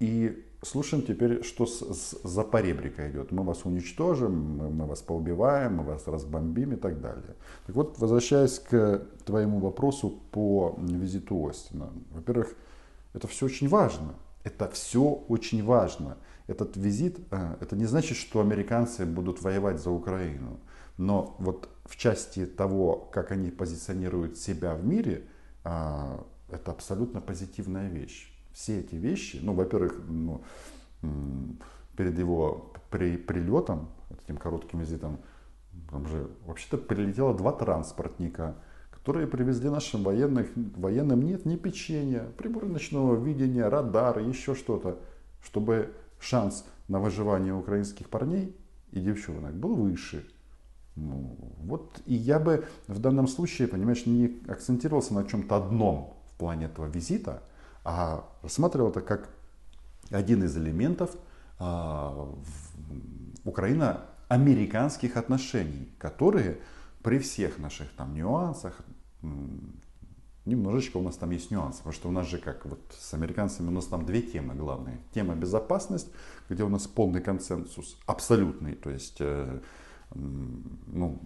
И 0.00 0.44
слушаем 0.62 1.02
теперь, 1.02 1.42
что 1.42 1.66
с, 1.66 1.80
с, 1.80 2.22
за 2.22 2.42
поребрика 2.42 3.10
идет. 3.10 3.32
Мы 3.32 3.42
вас 3.42 3.64
уничтожим, 3.64 4.56
мы, 4.58 4.70
мы 4.70 4.86
вас 4.86 5.02
поубиваем, 5.02 5.76
мы 5.76 5.84
вас 5.84 6.06
разбомбим 6.06 6.72
и 6.72 6.76
так 6.76 7.00
далее. 7.00 7.34
Так 7.66 7.76
вот, 7.76 7.98
возвращаясь 7.98 8.58
к 8.58 9.02
твоему 9.24 9.58
вопросу 9.58 10.20
по 10.30 10.76
визиту 10.78 11.46
Остина. 11.46 11.90
Во-первых, 12.12 12.54
это 13.14 13.26
все 13.28 13.46
очень 13.46 13.68
важно. 13.68 14.14
Это 14.44 14.68
все 14.70 15.02
очень 15.28 15.64
важно. 15.64 16.16
Этот 16.46 16.76
визит, 16.76 17.18
э, 17.30 17.56
это 17.60 17.76
не 17.76 17.84
значит, 17.84 18.16
что 18.16 18.40
американцы 18.40 19.04
будут 19.06 19.42
воевать 19.42 19.80
за 19.80 19.90
Украину. 19.90 20.58
Но 20.96 21.36
вот 21.38 21.68
в 21.84 21.96
части 21.96 22.46
того, 22.46 23.08
как 23.12 23.32
они 23.32 23.50
позиционируют 23.50 24.36
себя 24.38 24.74
в 24.74 24.84
мире, 24.84 25.24
э, 25.64 26.18
это 26.50 26.70
абсолютно 26.70 27.20
позитивная 27.20 27.88
вещь. 27.88 28.29
Все 28.52 28.80
эти 28.80 28.94
вещи, 28.96 29.38
ну, 29.42 29.54
во-первых, 29.54 30.00
ну, 30.08 30.42
перед 31.96 32.18
его 32.18 32.72
при, 32.90 33.16
прилетом, 33.16 33.88
этим 34.24 34.36
коротким 34.36 34.80
визитом, 34.80 35.18
там 35.90 36.06
же 36.06 36.28
вообще-то 36.46 36.78
прилетело 36.78 37.34
два 37.34 37.52
транспортника, 37.52 38.56
которые 38.90 39.26
привезли 39.26 39.70
нашим 39.70 40.02
военных, 40.02 40.48
военным 40.76 41.22
нет 41.22 41.46
ни 41.46 41.56
печенья, 41.56 42.24
приборы 42.36 42.68
ночного 42.68 43.16
видения, 43.16 43.68
радары, 43.68 44.22
еще 44.22 44.54
что-то, 44.54 44.98
чтобы 45.42 45.94
шанс 46.20 46.64
на 46.88 47.00
выживание 47.00 47.54
украинских 47.54 48.08
парней 48.08 48.54
и 48.92 49.00
девчонок 49.00 49.54
был 49.54 49.74
выше. 49.74 50.26
Ну, 50.96 51.36
вот 51.62 52.00
и 52.04 52.14
я 52.14 52.38
бы 52.38 52.66
в 52.88 52.98
данном 52.98 53.26
случае, 53.26 53.68
понимаешь, 53.68 54.06
не 54.06 54.40
акцентировался 54.48 55.14
на 55.14 55.24
чем-то 55.24 55.56
одном 55.56 56.16
в 56.34 56.38
плане 56.38 56.66
этого 56.66 56.86
визита, 56.86 57.42
а 57.84 58.28
рассматривал 58.42 58.90
это 58.90 59.00
как 59.00 59.30
один 60.10 60.44
из 60.44 60.56
элементов 60.56 61.16
а, 61.58 62.34
Украино-американских 63.44 65.16
отношений, 65.16 65.92
которые 65.98 66.60
при 67.02 67.18
всех 67.18 67.58
наших 67.58 67.90
там 67.92 68.14
нюансах, 68.14 68.80
немножечко 70.44 70.96
у 70.96 71.02
нас 71.02 71.16
там 71.16 71.30
есть 71.30 71.50
нюансы, 71.50 71.78
потому 71.78 71.92
что 71.92 72.08
у 72.08 72.12
нас 72.12 72.26
же 72.26 72.38
как 72.38 72.64
вот 72.66 72.80
с 72.98 73.14
американцами 73.14 73.68
у 73.68 73.72
нас 73.72 73.86
там 73.86 74.04
две 74.04 74.22
темы 74.22 74.54
главные. 74.54 74.98
Тема 75.14 75.34
безопасность, 75.34 76.08
где 76.48 76.64
у 76.64 76.68
нас 76.68 76.86
полный 76.86 77.20
консенсус, 77.20 77.96
абсолютный, 78.06 78.74
то 78.74 78.90
есть, 78.90 79.16
э, 79.20 79.60
ну, 80.14 81.20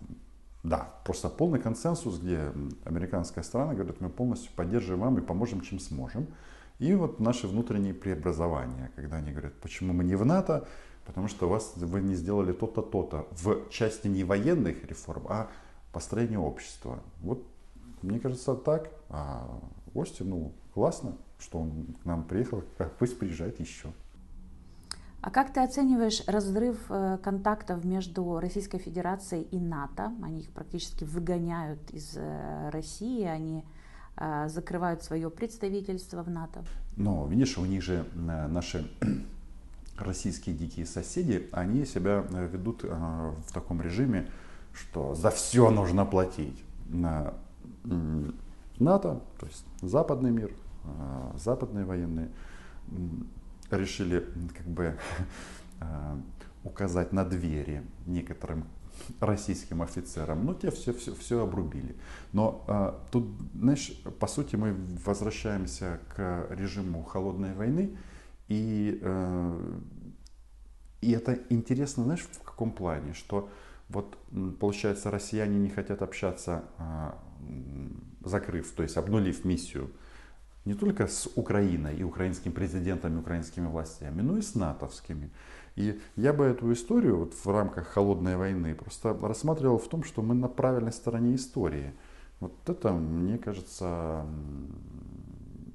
да, 0.63 0.95
просто 1.05 1.29
полный 1.29 1.61
консенсус, 1.61 2.19
где 2.19 2.53
американская 2.85 3.45
сторона 3.45 3.75
говорит, 3.75 4.01
мы 4.01 4.09
полностью 4.09 4.51
поддерживаем 4.57 5.03
вам 5.03 5.19
и 5.19 5.21
поможем, 5.21 5.61
чем 5.61 5.79
сможем. 5.79 6.27
И 6.79 6.95
вот 6.95 7.21
наши 7.21 7.47
внутренние 7.47 7.95
преобразования, 7.95 8.91
когда 8.97 9.17
они 9.17 9.31
говорят, 9.31 9.55
почему 9.61 9.93
мы 9.93 10.05
не 10.05 10.17
в 10.17 10.25
НАТО, 10.25 10.67
потому 11.07 11.29
что 11.29 11.49
вас, 11.49 11.75
вы 11.77 12.01
не 12.01 12.15
сделали 12.15 12.53
то-то, 12.53 12.83
то-то 12.83 13.29
в 13.31 13.69
части 13.71 14.09
не 14.09 14.25
военных 14.25 14.85
реформ, 14.85 15.27
а 15.29 15.51
построения 15.93 16.39
общества. 16.39 17.01
Вот 17.21 17.45
мне 18.03 18.19
кажется 18.19 18.55
так. 18.55 18.91
А 19.09 19.49
гости, 19.95 20.23
ну, 20.23 20.53
классно, 20.75 21.17
что 21.39 21.61
он 21.61 21.95
к 22.03 22.05
нам 22.05 22.25
приехал, 22.25 22.65
пусть 22.99 23.19
приезжает 23.19 23.61
еще. 23.61 23.93
А 25.21 25.31
как 25.31 25.55
ты 25.55 25.61
оцениваешь 25.61 26.23
разрыв 26.27 26.79
э, 26.91 27.19
контактов 27.23 27.83
между 27.83 28.41
Российской 28.41 28.77
Федерацией 28.77 29.45
и 29.45 29.59
НАТО? 29.59 30.13
Они 30.23 30.41
их 30.41 30.53
практически 30.53 31.05
выгоняют 31.05 31.81
из 31.93 32.15
э, 32.17 32.69
России, 32.71 33.25
они 33.25 33.65
закрывают 34.47 35.03
свое 35.03 35.29
представительство 35.31 36.23
в 36.23 36.31
НАТО. 36.31 36.65
Но 36.97 37.27
видишь, 37.27 37.59
у 37.59 37.65
них 37.65 37.83
же 37.83 38.05
наши 38.15 38.89
российские 39.99 40.55
дикие 40.55 40.87
соседи, 40.87 41.49
они 41.53 41.85
себя 41.85 42.25
ведут 42.31 42.85
в 42.85 43.53
таком 43.53 43.83
режиме, 43.83 44.31
что 44.73 45.15
за 45.15 45.31
все 45.31 45.71
нужно 45.71 46.05
платить. 46.05 46.63
НАТО, 48.79 49.21
то 49.39 49.47
есть 49.47 49.65
западный 49.83 50.31
мир, 50.31 50.53
западные 51.37 51.85
военные 51.85 52.31
решили 53.71 54.27
как 54.57 54.67
бы 54.67 54.97
э, 55.81 56.17
указать 56.65 57.13
на 57.13 57.25
двери 57.25 57.83
некоторым 58.07 58.65
российским 59.21 59.83
офицерам, 59.83 60.45
но 60.45 60.55
те 60.55 60.71
все, 60.71 60.93
все, 60.93 61.15
все 61.15 61.43
обрубили. 61.43 61.97
Но 62.33 62.65
а, 62.67 63.01
тут, 63.11 63.29
знаешь, 63.55 63.93
по 64.19 64.27
сути 64.27 64.57
мы 64.57 64.75
возвращаемся 65.05 66.01
к 66.15 66.47
режиму 66.51 67.03
холодной 67.03 67.55
войны, 67.55 67.97
и, 68.49 69.01
а, 69.03 69.79
и 71.01 71.13
это 71.13 71.39
интересно, 71.51 72.05
знаешь, 72.05 72.23
в 72.23 72.43
каком 72.43 72.73
плане, 72.73 73.15
что 73.15 73.49
вот 73.89 74.17
получается 74.61 75.11
россияне 75.11 75.59
не 75.59 75.69
хотят 75.69 76.03
общаться, 76.03 76.65
а, 76.79 77.19
закрыв, 78.25 78.73
то 78.73 78.83
есть 78.83 78.97
обнулив 78.97 79.45
миссию 79.45 79.91
не 80.65 80.75
только 80.75 81.07
с 81.07 81.29
Украиной 81.37 81.97
и 81.97 82.05
украинским 82.05 82.53
президентом 82.53 83.17
и 83.17 83.21
украинскими 83.21 83.67
властями, 83.67 84.23
но 84.23 84.37
и 84.39 84.43
с 84.43 84.55
натовскими. 84.55 85.31
И 85.77 86.01
я 86.17 86.33
бы 86.33 86.45
эту 86.45 86.73
историю 86.73 87.19
вот 87.19 87.35
в 87.35 87.47
рамках 87.51 87.89
холодной 87.89 88.37
войны 88.37 88.75
просто 88.75 89.15
рассматривал 89.21 89.79
в 89.79 89.89
том, 89.89 90.05
что 90.05 90.23
мы 90.23 90.35
на 90.35 90.49
правильной 90.49 90.93
стороне 90.93 91.35
истории. 91.35 91.93
Вот 92.41 92.53
это, 92.69 92.93
мне 92.93 93.39
кажется, 93.39 94.25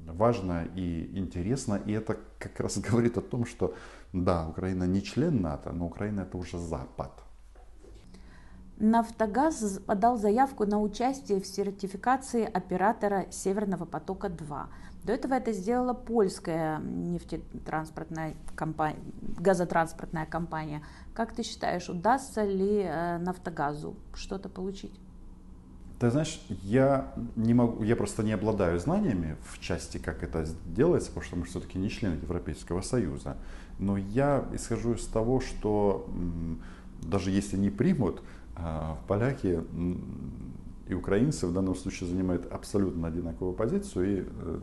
важно 0.05 0.67
и 0.75 1.09
интересно. 1.17 1.81
И 1.85 1.91
это 1.91 2.17
как 2.39 2.59
раз 2.59 2.77
говорит 2.89 3.17
о 3.17 3.21
том, 3.21 3.45
что 3.45 3.75
да, 4.13 4.47
Украина 4.47 4.85
не 4.85 5.03
член 5.03 5.41
НАТО, 5.41 5.71
но 5.71 5.85
Украина 5.85 6.21
это 6.21 6.37
уже 6.37 6.57
Запад. 6.57 7.11
Нафтогаз 8.79 9.81
подал 9.85 10.17
заявку 10.17 10.65
на 10.65 10.81
участие 10.81 11.41
в 11.41 11.45
сертификации 11.45 12.45
оператора 12.45 13.25
Северного 13.29 13.83
потока-2. 13.83 14.67
До 15.03 15.13
этого 15.13 15.33
это 15.33 15.51
сделала 15.51 15.93
польская 15.93 16.79
нефтетранспортная 16.79 18.35
компания, 18.55 18.99
газотранспортная 19.21 20.25
компания. 20.25 20.81
Как 21.13 21.33
ты 21.33 21.43
считаешь, 21.43 21.89
удастся 21.89 22.45
ли 22.45 22.83
э, 22.83 23.17
Нафтогазу 23.17 23.97
что-то 24.13 24.47
получить? 24.47 24.97
Ты 25.99 26.09
знаешь, 26.11 26.41
я 26.47 27.13
не 27.35 27.53
могу, 27.53 27.83
я 27.83 27.97
просто 27.97 28.23
не 28.23 28.31
обладаю 28.31 28.79
знаниями 28.79 29.35
в 29.43 29.59
части, 29.59 29.97
как 29.97 30.23
это 30.23 30.45
делается, 30.65 31.09
потому 31.09 31.25
что 31.25 31.35
мы 31.35 31.45
все-таки 31.45 31.77
не 31.77 31.89
члены 31.89 32.13
Европейского 32.13 32.79
Союза. 32.79 33.35
Но 33.77 33.97
я 33.97 34.45
исхожу 34.53 34.93
из 34.93 35.05
того, 35.05 35.41
что 35.41 36.09
даже 37.01 37.31
если 37.31 37.57
не 37.57 37.69
примут, 37.69 38.21
поляки 39.07 39.63
и 40.89 40.93
украинцы 40.95 41.45
в 41.45 41.53
данном 41.53 41.75
случае 41.75 42.09
занимают 42.09 42.51
абсолютно 42.51 43.07
одинаковую 43.07 43.53
позицию. 43.53 44.05
И 44.05 44.25
э, 44.27 44.59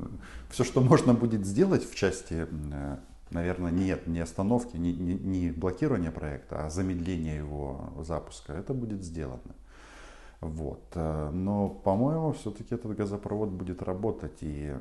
все, 0.50 0.64
что 0.64 0.80
можно 0.80 1.14
будет 1.14 1.46
сделать 1.46 1.88
в 1.88 1.94
части, 1.94 2.48
э, 2.50 2.96
наверное, 3.30 3.70
нет 3.70 4.08
не 4.08 4.18
остановки, 4.18 4.76
не, 4.76 4.92
не, 4.92 5.14
не 5.14 5.50
блокирования 5.52 6.10
проекта, 6.10 6.66
а 6.66 6.70
замедления 6.70 7.36
его 7.36 7.92
запуска, 8.04 8.54
это 8.54 8.74
будет 8.74 9.04
сделано. 9.04 9.54
Вот. 10.40 10.82
Э, 10.94 11.30
но, 11.30 11.68
по-моему, 11.68 12.32
все-таки 12.32 12.74
этот 12.74 12.96
газопровод 12.96 13.50
будет 13.50 13.82
работать, 13.82 14.38
и 14.40 14.74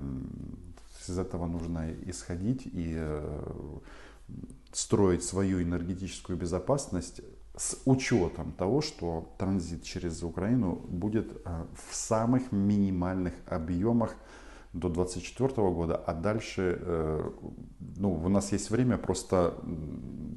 из 1.07 1.19
этого 1.19 1.45
нужно 1.45 1.93
исходить 2.07 2.63
и 2.65 2.99
строить 4.71 5.23
свою 5.23 5.61
энергетическую 5.61 6.35
безопасность 6.35 7.21
с 7.57 7.81
учетом 7.85 8.51
того, 8.51 8.81
что 8.81 9.33
транзит 9.37 9.83
через 9.83 10.23
Украину 10.23 10.75
будет 10.87 11.41
э, 11.45 11.65
в 11.73 11.95
самых 11.95 12.51
минимальных 12.51 13.33
объемах 13.47 14.15
до 14.73 14.89
2024 14.89 15.69
года, 15.71 15.95
а 15.95 16.13
дальше 16.13 16.77
э, 16.81 17.31
ну, 17.97 18.13
у 18.13 18.29
нас 18.29 18.51
есть 18.51 18.69
время 18.69 18.97
просто 18.97 19.55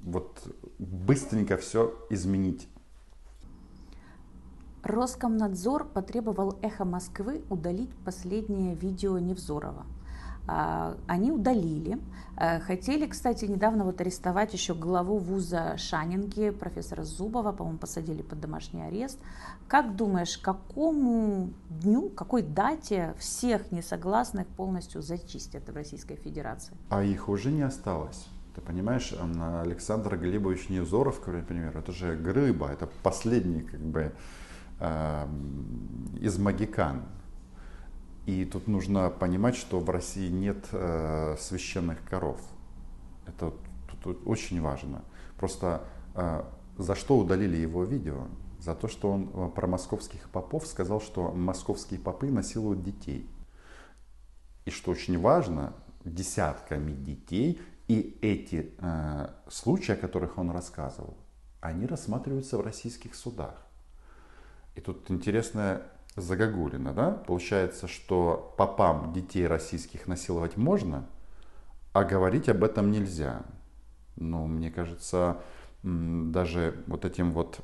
вот 0.05 0.41
быстренько 0.79 1.57
все 1.57 1.93
изменить. 2.11 2.69
Роскомнадзор 4.85 5.89
потребовал 5.89 6.57
«Эхо 6.63 6.85
Москвы» 6.85 7.43
удалить 7.51 7.91
последнее 8.05 8.75
видео 8.77 9.19
Невзорова. 9.19 9.85
А, 10.51 10.97
они 11.07 11.31
удалили. 11.31 11.99
Э, 12.39 12.59
хотели, 12.61 13.07
кстати, 13.07 13.45
недавно 13.45 13.85
вот 13.85 14.01
арестовать 14.01 14.55
еще 14.55 14.73
главу 14.73 15.19
вуза 15.19 15.77
Шанинки, 15.77 16.51
профессора 16.51 17.03
Зубова, 17.03 17.53
по-моему, 17.53 17.79
посадили 17.79 18.23
под 18.23 18.41
домашний 18.41 18.81
арест. 18.81 19.19
Как 19.69 19.95
думаешь, 19.95 20.39
какому 20.39 21.51
дню, 21.69 22.09
какой 22.09 22.41
дате 22.43 23.15
всех 23.19 23.71
несогласных 23.73 24.47
полностью 24.47 25.03
зачистят 25.03 25.69
в 25.69 25.75
Российской 25.75 26.17
Федерации? 26.17 26.75
А 26.89 27.03
их 27.03 27.29
уже 27.29 27.51
не 27.51 27.63
осталось. 27.63 28.27
Ты 28.55 28.63
понимаешь, 28.63 29.13
Александр 29.63 30.17
Глебович 30.17 30.71
Невзоров, 30.71 31.25
например, 31.27 31.77
это 31.77 31.93
же 31.93 32.17
Грыба, 32.17 32.69
это 32.71 32.89
последний 33.03 33.61
как 33.61 33.81
бы 33.81 34.13
эм, 34.81 36.17
из 36.19 36.39
магикан, 36.39 37.03
и 38.29 38.45
тут 38.45 38.69
нужно 38.69 39.09
понимать, 39.09 39.57
что 39.57 39.81
в 39.81 39.89
России 39.89 40.29
нет 40.29 40.67
э, 40.73 41.37
священных 41.41 42.05
коров. 42.05 42.39
Это 43.27 43.55
тут 44.03 44.21
очень 44.27 44.61
важно. 44.61 45.03
Просто 45.39 45.83
э, 46.15 46.45
за 46.77 46.95
что 46.95 47.17
удалили 47.17 47.57
его 47.57 47.85
видео? 47.85 48.27
За 48.61 48.75
то, 48.75 48.87
что 48.87 49.11
он 49.11 49.31
э, 49.33 49.49
про 49.55 49.67
московских 49.67 50.29
попов 50.29 50.67
сказал, 50.67 51.01
что 51.01 51.33
московские 51.33 52.01
попы 52.01 52.27
насилуют 52.27 52.83
детей. 52.83 53.27
И 54.67 54.71
что 54.71 54.91
очень 54.91 55.19
важно, 55.19 55.73
десятками 56.05 56.93
детей, 56.93 57.59
и 57.87 58.19
эти 58.21 58.75
э, 58.77 59.29
случаи, 59.49 59.93
о 59.93 59.97
которых 59.97 60.37
он 60.37 60.51
рассказывал, 60.51 61.17
они 61.63 61.87
рассматриваются 61.87 62.59
в 62.59 62.61
российских 62.61 63.15
судах. 63.15 63.55
И 64.75 64.83
тут 64.83 65.11
интересная 65.11 65.81
загогулина, 66.21 66.93
да? 66.93 67.11
Получается, 67.11 67.89
что 67.89 68.55
попам 68.57 69.13
детей 69.13 69.47
российских 69.47 70.07
насиловать 70.07 70.57
можно, 70.57 71.07
а 71.93 72.05
говорить 72.05 72.49
об 72.49 72.65
этом 72.65 72.91
нельзя. 72.91 73.43
Но 74.17 74.47
мне 74.47 74.71
кажется, 74.71 75.41
даже 75.83 76.83
вот 76.87 77.05
этим 77.05 77.33
вот 77.33 77.61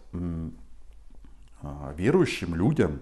а, 1.62 1.94
верующим 1.96 2.54
людям, 2.54 3.00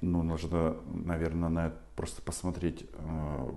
ну, 0.00 0.22
нужно, 0.22 0.76
наверное, 0.86 1.48
на 1.48 1.66
это 1.68 1.76
просто 1.94 2.20
посмотреть, 2.22 2.86
а, 2.98 3.48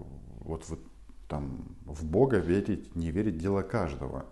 вот, 0.42 0.68
вот 0.70 0.80
там 1.28 1.76
в 1.86 2.06
Бога 2.06 2.38
верить, 2.38 2.96
не 2.96 3.12
верить 3.12 3.38
дело 3.38 3.62
каждого. 3.62 4.26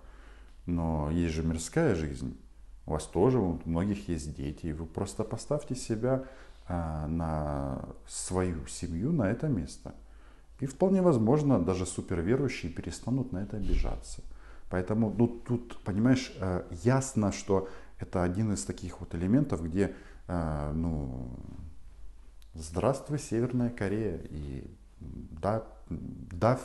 Но 0.66 1.10
есть 1.12 1.34
же 1.34 1.44
мирская 1.44 1.96
жизнь. 1.96 2.38
У 2.86 2.92
вас 2.92 3.06
тоже, 3.06 3.40
у 3.40 3.60
многих 3.66 4.10
есть 4.10 4.36
дети. 4.36 4.68
И 4.68 4.74
вы 4.74 4.86
просто 4.86 5.24
поставьте 5.24 5.76
себя 5.76 6.26
на 6.68 7.86
свою 8.08 8.66
семью, 8.68 9.12
на 9.12 9.30
это 9.30 9.48
место. 9.48 9.94
И 10.60 10.66
вполне 10.66 11.02
возможно, 11.02 11.60
даже 11.60 11.86
суперверующие 11.86 12.72
перестанут 12.72 13.32
на 13.32 13.40
это 13.40 13.58
обижаться. 13.58 14.22
Поэтому 14.70 15.14
ну, 15.18 15.28
тут, 15.28 15.80
понимаешь, 15.84 16.34
э, 16.40 16.64
ясно, 16.84 17.32
что 17.32 17.70
это 18.00 18.24
один 18.24 18.54
из 18.54 18.64
таких 18.66 19.00
вот 19.00 19.16
элементов, 19.16 19.64
где, 19.64 19.94
э, 20.28 20.72
ну, 20.74 21.30
здравствуй, 22.54 23.20
Северная 23.20 23.70
Корея. 23.70 24.20
И 24.30 24.70
да, 25.00 25.64
да, 25.90 26.60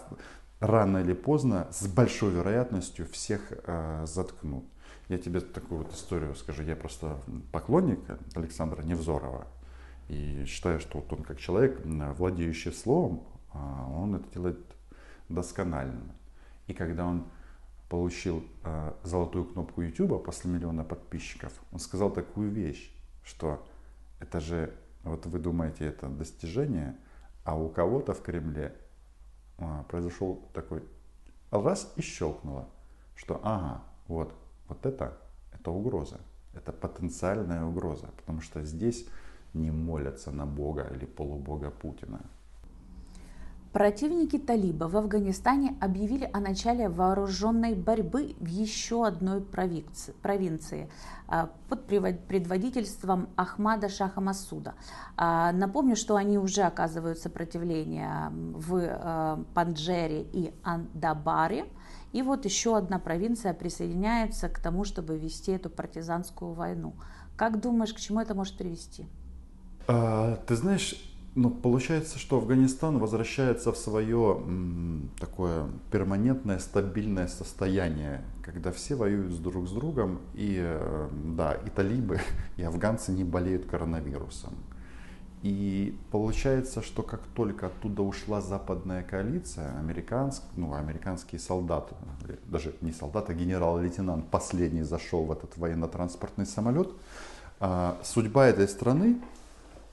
рано 0.59 0.99
или 0.99 1.13
поздно, 1.13 1.69
с 1.71 1.87
большой 1.87 2.33
вероятностью 2.33 3.07
всех 3.07 3.41
э, 3.51 4.05
заткнут. 4.07 4.65
Я 5.09 5.19
тебе 5.19 5.41
такую 5.41 5.83
вот 5.83 5.93
историю 5.93 6.35
скажу. 6.35 6.63
Я 6.63 6.77
просто 6.77 7.19
поклонник 7.53 8.01
Александра 8.35 8.83
Невзорова. 8.83 9.47
И 10.09 10.45
считаю, 10.47 10.81
что 10.81 10.99
вот 10.99 11.13
он 11.13 11.23
как 11.23 11.39
человек, 11.39 11.81
владеющий 11.85 12.73
словом, 12.73 13.23
он 13.53 14.15
это 14.17 14.31
делает 14.33 14.59
досконально. 15.29 16.15
И 16.67 16.75
когда 16.75 17.07
он 17.07 17.27
получил 17.89 18.43
э, 18.65 18.93
золотую 19.03 19.45
кнопку 19.45 19.83
YouTube 19.83 20.25
после 20.25 20.51
миллиона 20.51 20.85
подписчиков, 20.85 21.53
он 21.73 21.79
сказал 21.79 22.11
такую 22.11 22.51
вещь, 22.51 22.91
что 23.23 23.67
это 24.19 24.41
же, 24.41 24.75
вот 25.03 25.27
вы 25.27 25.39
думаете, 25.39 25.87
это 25.87 26.09
достижение, 26.09 26.97
а 27.45 27.59
у 27.59 27.69
кого-то 27.69 28.15
в 28.15 28.23
Кремле 28.23 28.75
э, 29.59 29.85
произошел 29.89 30.49
такой 30.55 30.83
раз 31.51 31.93
и 31.97 32.01
щелкнуло, 32.01 32.69
что 33.15 33.41
ага, 33.43 33.83
вот, 34.07 34.33
вот 34.69 34.87
это, 34.87 35.19
это 35.53 35.71
угроза, 35.71 36.21
это 36.55 36.73
потенциальная 36.73 37.65
угроза, 37.65 38.07
потому 38.17 38.41
что 38.41 38.65
здесь 38.65 39.07
не 39.55 39.71
молятся 39.71 40.31
на 40.31 40.47
Бога 40.47 40.91
или 40.95 41.05
полубога 41.05 41.71
Путина, 41.71 42.21
Противники 43.73 44.39
талиба 44.39 44.85
в 44.85 44.99
Афганистане 44.99 45.79
объявили 45.81 46.29
о 46.31 46.41
начале 46.41 46.91
вооруженной 46.91 47.75
борьбы 47.75 48.37
в 48.39 48.47
еще 48.47 49.07
одной 49.07 49.41
провинции 49.41 50.91
а, 51.27 51.51
под 51.71 51.87
предводительством 51.87 53.31
Ахмада 53.35 53.89
Шаха 53.89 54.21
Масуда. 54.21 54.75
А, 55.17 55.53
напомню, 55.53 55.97
что 55.97 56.17
они 56.17 56.37
уже 56.37 56.63
оказывают 56.65 57.19
сопротивление 57.19 58.29
в 58.31 58.77
а, 58.79 59.43
Панджере 59.55 60.21
и 60.21 60.53
Андабаре. 60.63 61.65
И 62.13 62.21
вот 62.21 62.45
еще 62.45 62.77
одна 62.77 62.99
провинция 62.99 63.55
присоединяется 63.55 64.51
к 64.51 64.59
тому, 64.59 64.85
чтобы 64.85 65.17
вести 65.17 65.51
эту 65.51 65.71
партизанскую 65.71 66.53
войну. 66.53 66.95
Как 67.39 67.59
думаешь, 67.59 67.95
к 67.95 68.01
чему 68.01 68.21
это 68.21 68.35
может 68.35 68.59
привести? 68.59 69.09
А, 69.87 70.37
ты 70.47 70.55
знаешь, 70.57 70.95
ну, 71.35 71.51
получается, 71.51 72.19
что 72.19 72.37
Афганистан 72.37 72.99
возвращается 72.99 73.73
в 73.73 73.77
свое 73.79 74.43
м, 74.45 75.11
такое 75.19 75.67
перманентное, 75.91 76.59
стабильное 76.59 77.27
состояние, 77.27 78.23
когда 78.43 78.71
все 78.71 78.95
воюют 78.95 79.41
друг 79.43 79.67
с 79.67 79.73
другом, 79.73 80.21
и, 80.35 80.59
э, 80.61 81.09
да, 81.37 81.55
и 81.55 81.71
талибы, 81.71 82.21
и 82.57 82.63
афганцы 82.63 83.13
не 83.13 83.25
болеют 83.25 83.65
коронавирусом. 83.67 84.53
И 85.43 85.99
получается, 86.13 86.83
что 86.83 87.03
как 87.03 87.23
только 87.35 87.67
оттуда 87.67 88.03
ушла 88.03 88.41
западная 88.41 89.03
коалиция, 89.03 89.77
американск, 89.79 90.43
ну, 90.55 90.73
американские 90.75 91.41
солдаты, 91.41 91.97
даже 92.47 92.75
не 92.81 92.93
солдат, 92.93 93.29
а 93.29 93.35
генерал-лейтенант 93.35 94.29
последний 94.29 94.83
зашел 94.83 95.25
в 95.25 95.33
этот 95.33 95.57
военно-транспортный 95.57 96.47
самолет, 96.47 96.91
а, 97.59 97.99
судьба 98.05 98.47
этой 98.47 98.69
страны 98.69 99.19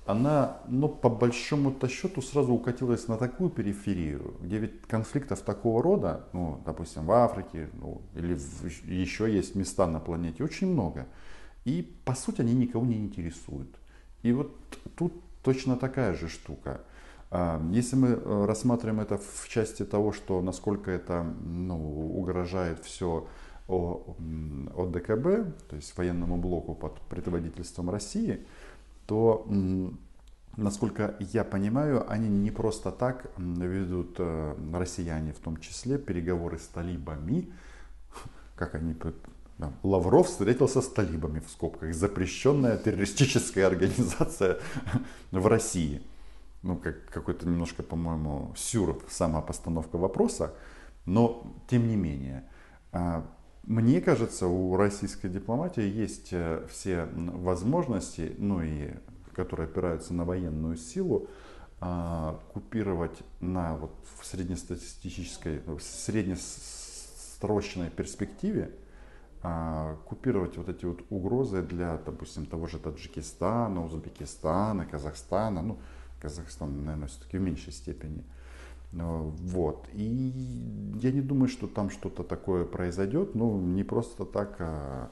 она, 0.10 0.58
ну, 0.68 0.90
по 0.90 1.08
большому-то 1.08 1.88
счету 1.88 2.24
сразу 2.24 2.52
укатилась 2.52 3.08
на 3.08 3.18
такую 3.18 3.52
периферию, 3.52 4.34
где 4.42 4.58
ведь 4.58 4.82
конфликтов 4.88 5.42
такого 5.42 5.84
рода, 5.84 6.26
ну, 6.34 6.60
допустим, 6.66 7.06
в 7.06 7.12
Африке, 7.12 7.70
ну, 7.74 8.02
или 8.16 8.34
в, 8.34 8.88
еще 8.88 9.32
есть 9.32 9.54
места 9.54 9.86
на 9.86 10.00
планете, 10.00 10.44
очень 10.44 10.66
много. 10.66 11.06
И, 11.64 11.96
по 12.06 12.16
сути, 12.16 12.42
они 12.42 12.56
никого 12.56 12.88
не 12.88 12.98
интересуют. 12.98 13.70
И 14.24 14.32
вот 14.32 14.52
тут 14.98 15.14
точно 15.44 15.78
такая 15.78 16.16
же 16.16 16.28
штука. 16.28 16.82
А, 17.30 17.62
если 17.70 17.96
мы 17.96 18.08
э, 18.08 18.46
рассматриваем 18.46 19.02
это 19.02 19.20
в 19.20 19.48
части 19.48 19.86
того, 19.86 20.12
что 20.12 20.42
насколько 20.42 20.90
это 20.90 21.22
ну, 21.22 22.18
угрожает 22.18 22.84
все 22.84 23.28
ОДКБ, 23.68 25.70
то 25.70 25.76
есть 25.76 25.96
военному 25.96 26.38
блоку 26.38 26.74
под 26.74 27.00
предводительством 27.02 27.92
России, 27.92 28.44
то, 29.10 29.48
насколько 30.56 31.16
я 31.20 31.44
понимаю, 31.44 32.06
они 32.12 32.30
не 32.30 32.52
просто 32.52 32.92
так 32.92 33.32
ведут, 33.38 34.18
э, 34.20 34.56
россияне 34.72 35.34
в 35.34 35.40
том 35.40 35.58
числе, 35.58 35.98
переговоры 35.98 36.60
с 36.60 36.68
талибами, 36.68 37.52
как 38.56 38.76
они 38.76 38.96
Лавров 39.82 40.28
встретился 40.28 40.82
с 40.82 40.88
талибами 40.88 41.40
в 41.40 41.50
скобках. 41.50 41.96
Запрещенная 41.96 42.78
террористическая 42.78 43.66
организация 43.66 44.60
в 45.32 45.48
России. 45.48 46.04
Ну, 46.62 46.76
как 46.76 47.06
какой-то 47.06 47.48
немножко, 47.48 47.82
по-моему, 47.82 48.54
сюр 48.56 49.02
сама 49.10 49.42
постановка 49.42 49.98
вопроса. 49.98 50.54
Но, 51.06 51.52
тем 51.68 51.88
не 51.88 51.96
менее, 51.96 52.44
а, 52.92 53.26
мне 53.70 54.02
кажется, 54.02 54.48
у 54.48 54.76
российской 54.76 55.30
дипломатии 55.30 55.88
есть 55.88 56.30
э, 56.32 56.66
все 56.72 57.08
возможности, 57.14 58.34
ну 58.40 58.64
и 58.64 58.90
которые 59.36 59.68
опираются 59.68 60.12
на 60.14 60.26
военную 60.26 60.76
силу, 60.76 61.28
а, 61.80 62.40
купировать 62.52 63.20
на 63.40 63.78
вот 63.78 63.92
в 64.18 64.26
среднестатистической, 64.26 65.60
в 65.60 65.80
среднесрочной 65.80 67.92
перспективе, 67.92 68.72
а, 69.44 69.98
купировать 70.08 70.58
вот 70.58 70.68
эти 70.68 70.86
вот 70.86 71.04
угрозы 71.12 71.62
для, 71.62 71.98
допустим, 71.98 72.48
того 72.48 72.66
же 72.66 72.80
Таджикистана, 72.80 73.86
Узбекистана, 73.86 74.88
Казахстана, 74.88 75.62
ну, 75.62 75.78
Казахстан, 76.20 76.86
наверное, 76.86 77.08
все-таки 77.08 77.38
в 77.38 77.42
меньшей 77.42 77.72
степени. 77.72 78.24
Э, 78.94 78.98
вот. 79.00 79.88
И 79.94 80.94
я 81.02 81.12
не 81.12 81.22
думаю, 81.22 81.48
что 81.50 81.68
там 81.68 81.90
что-то 81.90 82.24
такое 82.24 82.66
произойдет. 82.66 83.36
Ну, 83.36 83.60
не 83.60 83.84
просто 83.84 84.26
так 84.26 84.56
а 84.60 85.10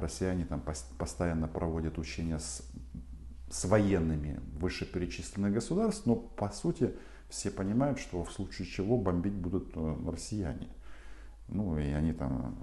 россияне 0.00 0.44
там 0.44 0.62
постоянно 0.98 1.46
проводят 1.46 1.98
учения 1.98 2.38
с, 2.38 2.62
с 3.50 3.64
военными 3.66 4.40
вышеперечисленных 4.58 5.52
государств, 5.52 6.06
но 6.06 6.16
по 6.16 6.50
сути 6.50 6.94
все 7.28 7.50
понимают, 7.50 7.98
что 7.98 8.24
в 8.24 8.32
случае 8.32 8.66
чего 8.66 8.96
бомбить 8.96 9.34
будут 9.34 9.72
э, 9.74 9.96
россияне. 10.06 10.68
Ну 11.48 11.78
и 11.78 11.88
они 11.90 12.12
там 12.12 12.56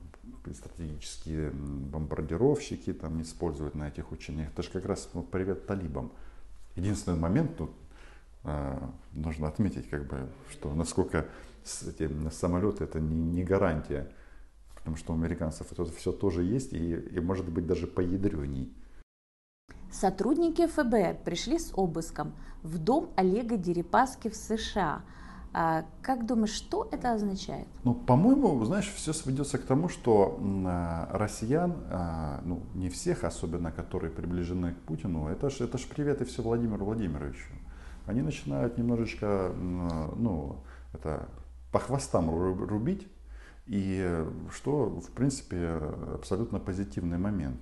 стратегические 0.54 1.52
бомбардировщики 1.52 2.94
там 2.94 3.22
используют 3.22 3.76
на 3.76 3.90
этих 3.90 4.12
учениях. 4.12 4.50
Это 4.50 4.64
же 4.64 4.70
как 4.70 4.86
раз 4.86 5.10
ну, 5.14 5.24
привет 5.24 5.68
талибам. 5.68 6.12
Единственный 6.76 7.20
момент, 7.20 7.60
ну, 7.60 7.70
нужно 9.14 9.48
отметить, 9.48 9.90
как 9.90 10.08
бы, 10.08 10.30
что 10.50 10.74
насколько 10.74 11.26
эти 11.88 12.10
самолеты 12.30 12.84
это 12.84 13.00
не, 13.00 13.16
не 13.16 13.44
гарантия, 13.44 14.12
потому 14.76 14.96
что 14.96 15.14
у 15.14 15.16
американцев 15.16 15.72
это 15.72 15.86
все 15.86 16.12
тоже 16.12 16.44
есть 16.44 16.74
и, 16.74 16.94
и 16.94 17.20
может 17.20 17.50
быть 17.50 17.68
даже 17.68 17.88
поядреней. 17.88 18.74
Сотрудники 19.92 20.68
ФБР 20.68 21.18
пришли 21.24 21.60
с 21.60 21.72
обыском 21.76 22.34
в 22.64 22.78
дом 22.78 23.10
Олега 23.16 23.58
Дерипаски 23.58 24.30
в 24.30 24.36
США. 24.36 25.02
А 25.54 25.86
как 26.02 26.26
думаешь, 26.26 26.52
что 26.52 26.88
это 26.92 27.14
означает? 27.14 27.68
Ну, 27.84 27.96
по-моему, 27.96 28.64
знаешь, 28.66 28.92
все 28.94 29.14
сведется 29.14 29.58
к 29.58 29.64
тому, 29.64 29.90
что 29.90 30.40
а, 30.66 31.10
россиян, 31.12 31.74
а, 31.90 32.42
ну, 32.46 32.62
не 32.76 32.90
всех, 32.90 33.24
особенно 33.24 33.72
которые 33.72 34.12
приближены 34.12 34.74
к 34.74 34.78
Путину, 34.82 35.30
это 35.30 35.50
же 35.50 35.64
это 35.64 35.78
ж 35.78 35.88
привет 35.88 36.22
и 36.22 36.26
все 36.26 36.42
Владимиру 36.44 36.86
Владимировичу. 36.86 37.54
Они 38.08 38.22
начинают 38.22 38.78
немножечко, 38.78 39.52
ну, 39.56 40.64
это 40.94 41.30
по 41.72 41.80
хвостам 41.80 42.30
рубить, 42.30 43.08
и 43.66 44.26
что, 44.52 44.86
в 44.90 45.12
принципе, 45.12 45.80
абсолютно 46.14 46.60
позитивный 46.60 47.18
момент. 47.18 47.60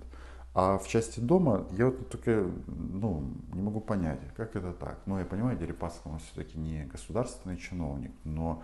А 0.53 0.77
в 0.77 0.87
части 0.87 1.19
дома 1.19 1.67
я 1.71 1.87
вот 1.87 2.09
только 2.09 2.49
ну, 2.67 3.29
не 3.53 3.61
могу 3.61 3.81
понять, 3.81 4.21
как 4.37 4.55
это 4.55 4.71
так. 4.71 4.99
Ну, 5.05 5.19
я 5.19 5.25
понимаю, 5.25 5.57
Дерипаска, 5.57 6.07
он 6.07 6.19
все-таки 6.19 6.57
не 6.57 6.85
государственный 6.85 7.57
чиновник, 7.57 8.11
но 8.23 8.63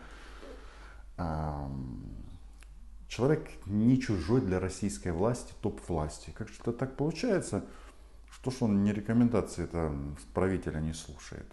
эм, 1.17 2.15
человек 3.10 3.50
не 3.65 4.00
чужой 4.00 4.39
для 4.39 4.62
российской 4.62 5.12
власти, 5.12 5.54
топ-власти. 5.62 6.30
Как 6.30 6.48
что-то 6.48 6.72
так 6.72 6.96
получается, 6.96 7.65
что 8.32 8.52
ж 8.52 8.62
он 8.62 8.84
не 8.84 8.94
рекомендации 8.94 9.65
это 9.65 9.94
правителя 10.34 10.80
не 10.80 10.94
слушает. 10.94 11.52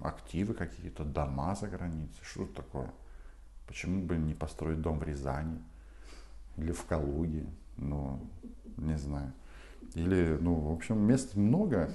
Активы 0.00 0.54
какие-то, 0.54 1.04
дома 1.04 1.54
за 1.54 1.68
границей, 1.68 2.20
что 2.22 2.44
это 2.44 2.54
такое? 2.54 2.92
Почему 3.66 4.02
бы 4.02 4.16
не 4.16 4.34
построить 4.34 4.80
дом 4.80 4.98
в 4.98 5.02
Рязани 5.02 5.62
или 6.56 6.72
в 6.72 6.84
Калуге? 6.84 7.46
Ну, 7.76 8.20
не 8.76 8.98
знаю. 8.98 9.32
Или, 9.94 10.36
ну, 10.40 10.54
в 10.54 10.72
общем, 10.72 10.98
мест 10.98 11.36
много. 11.36 11.90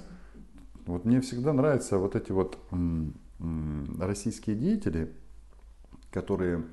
Вот 0.86 1.04
мне 1.04 1.20
всегда 1.20 1.52
нравятся 1.52 1.98
вот 1.98 2.16
эти 2.16 2.32
вот 2.32 2.58
российские 3.98 4.56
деятели, 4.56 5.12
которые 6.10 6.64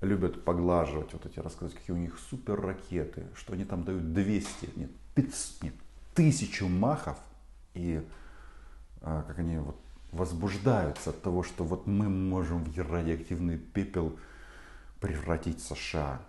любят 0.00 0.44
поглаживать 0.44 1.12
вот 1.12 1.26
эти 1.26 1.40
рассказы, 1.40 1.74
какие 1.74 1.94
у 1.94 1.98
них 1.98 2.18
супер 2.30 2.60
ракеты, 2.60 3.26
что 3.34 3.54
они 3.54 3.64
там 3.64 3.84
дают 3.84 4.12
200, 4.12 4.70
нет, 4.76 4.90
500, 5.14 5.62
нет, 5.64 5.74
тысячу 6.14 6.68
махов, 6.68 7.18
и 7.74 8.06
а, 9.00 9.22
как 9.22 9.40
они 9.40 9.58
вот 9.58 9.76
возбуждаются 10.12 11.10
от 11.10 11.22
того, 11.22 11.42
что 11.42 11.64
вот 11.64 11.86
мы 11.86 12.08
можем 12.08 12.64
в 12.64 12.78
радиоактивный 12.78 13.58
пепел 13.58 14.18
превратить 15.00 15.60
США. 15.62 16.20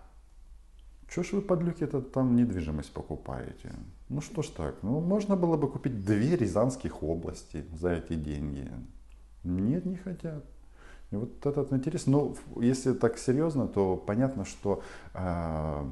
Что 1.08 1.22
ж 1.24 1.32
вы, 1.32 1.42
подлюки, 1.42 1.82
это 1.82 2.00
там 2.00 2.36
недвижимость 2.36 2.92
покупаете? 2.92 3.72
Ну 4.08 4.20
что 4.20 4.42
ж 4.42 4.48
так, 4.48 4.76
ну 4.82 5.00
можно 5.00 5.36
было 5.36 5.56
бы 5.56 5.68
купить 5.68 6.04
две 6.04 6.36
рязанских 6.36 7.02
области 7.02 7.64
за 7.72 7.94
эти 7.94 8.14
деньги. 8.14 8.70
Нет, 9.42 9.86
не 9.86 9.96
хотят. 9.96 10.44
И 11.10 11.16
вот 11.16 11.44
этот 11.44 11.72
интересно. 11.72 12.12
Но 12.12 12.62
если 12.62 12.92
так 12.92 13.18
серьезно, 13.18 13.66
то 13.66 13.96
понятно, 13.96 14.44
что 14.44 14.82
э, 15.12 15.84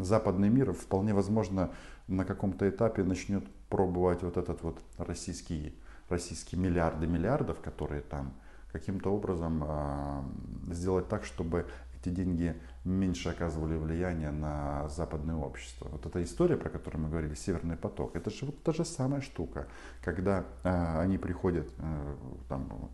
западный 0.00 0.48
мир 0.48 0.72
вполне 0.72 1.12
возможно 1.12 1.70
на 2.06 2.24
каком-то 2.24 2.68
этапе 2.68 3.02
начнет 3.02 3.44
пробовать 3.68 4.22
вот 4.22 4.36
этот 4.36 4.62
вот 4.62 4.78
российский, 4.96 5.74
российские 6.08 6.60
миллиарды 6.60 7.06
миллиардов, 7.06 7.60
которые 7.60 8.02
там 8.02 8.34
каким-то 8.72 9.10
образом 9.10 9.64
э, 9.66 10.74
сделать 10.74 11.08
так, 11.08 11.24
чтобы 11.24 11.66
эти 12.00 12.10
деньги 12.10 12.54
меньше 12.84 13.30
оказывали 13.30 13.76
влияние 13.76 14.30
на 14.30 14.88
западное 14.88 15.36
общество. 15.36 15.88
Вот 15.90 16.06
эта 16.06 16.22
история, 16.22 16.56
про 16.56 16.70
которую 16.70 17.02
мы 17.02 17.08
говорили, 17.10 17.34
Северный 17.34 17.76
поток, 17.76 18.14
это 18.16 18.30
же 18.30 18.46
вот 18.46 18.62
та 18.62 18.72
же 18.72 18.84
самая 18.84 19.20
штука, 19.20 19.66
когда 20.02 20.44
э, 20.62 21.00
они 21.00 21.18
приходят, 21.18 21.68
э, 21.78 22.16
там, 22.48 22.90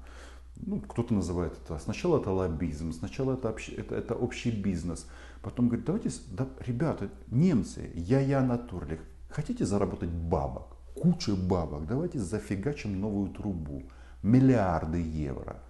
ну, 0.57 0.81
кто-то 0.81 1.13
называет 1.13 1.53
это, 1.65 1.79
сначала 1.79 2.21
это 2.21 2.31
лоббизм, 2.31 2.93
сначала 2.93 3.35
это, 3.35 3.49
общ, 3.49 3.69
это, 3.69 3.95
это 3.95 4.15
общий 4.15 4.51
бизнес, 4.51 5.09
потом 5.43 5.69
говорит, 5.69 5.85
давайте, 5.85 6.11
да, 6.31 6.49
ребята, 6.61 7.11
немцы, 7.29 7.91
я-я 7.95 8.41
натурлих, 8.43 9.01
хотите 9.29 9.67
заработать 9.67 10.11
бабок, 10.11 10.77
куча 10.95 11.35
бабок, 11.35 11.87
давайте 11.87 12.19
зафигачим 12.19 13.01
новую 13.01 13.31
трубу, 13.31 13.83
миллиарды 14.23 15.01
евро, 15.01 15.61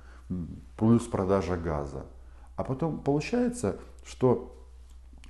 плюс 0.76 1.02
продажа 1.04 1.56
газа. 1.56 2.06
А 2.56 2.64
потом 2.64 3.00
получается, 3.00 3.78
что 4.06 4.54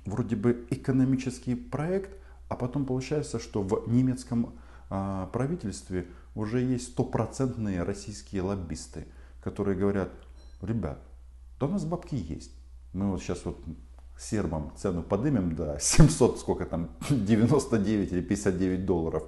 вроде 0.05 0.35
бы 0.35 0.67
экономический 0.69 1.55
проект, 1.55 2.11
а 2.49 2.55
потом 2.55 2.85
получается, 2.85 3.39
что 3.39 3.63
в 3.63 3.87
немецком 3.87 4.53
э, 4.89 5.27
правительстве 5.33 6.07
уже 6.35 6.61
есть 6.61 6.89
стопроцентные 6.89 7.83
российские 7.83 8.43
лоббисты, 8.43 9.05
которые 9.41 9.77
говорят, 9.77 10.11
ребят, 10.61 10.99
да 11.59 11.65
у 11.65 11.69
нас 11.69 11.85
бабки 11.85 12.15
есть. 12.15 12.51
Мы 12.93 13.09
вот 13.09 13.21
сейчас 13.21 13.43
вот 13.45 13.57
сербам 14.17 14.71
цену 14.77 15.03
подымем 15.03 15.55
до 15.55 15.77
700, 15.79 16.39
сколько 16.39 16.65
там, 16.65 16.89
99 17.09 18.11
или 18.11 18.21
59 18.21 18.85
долларов. 18.85 19.23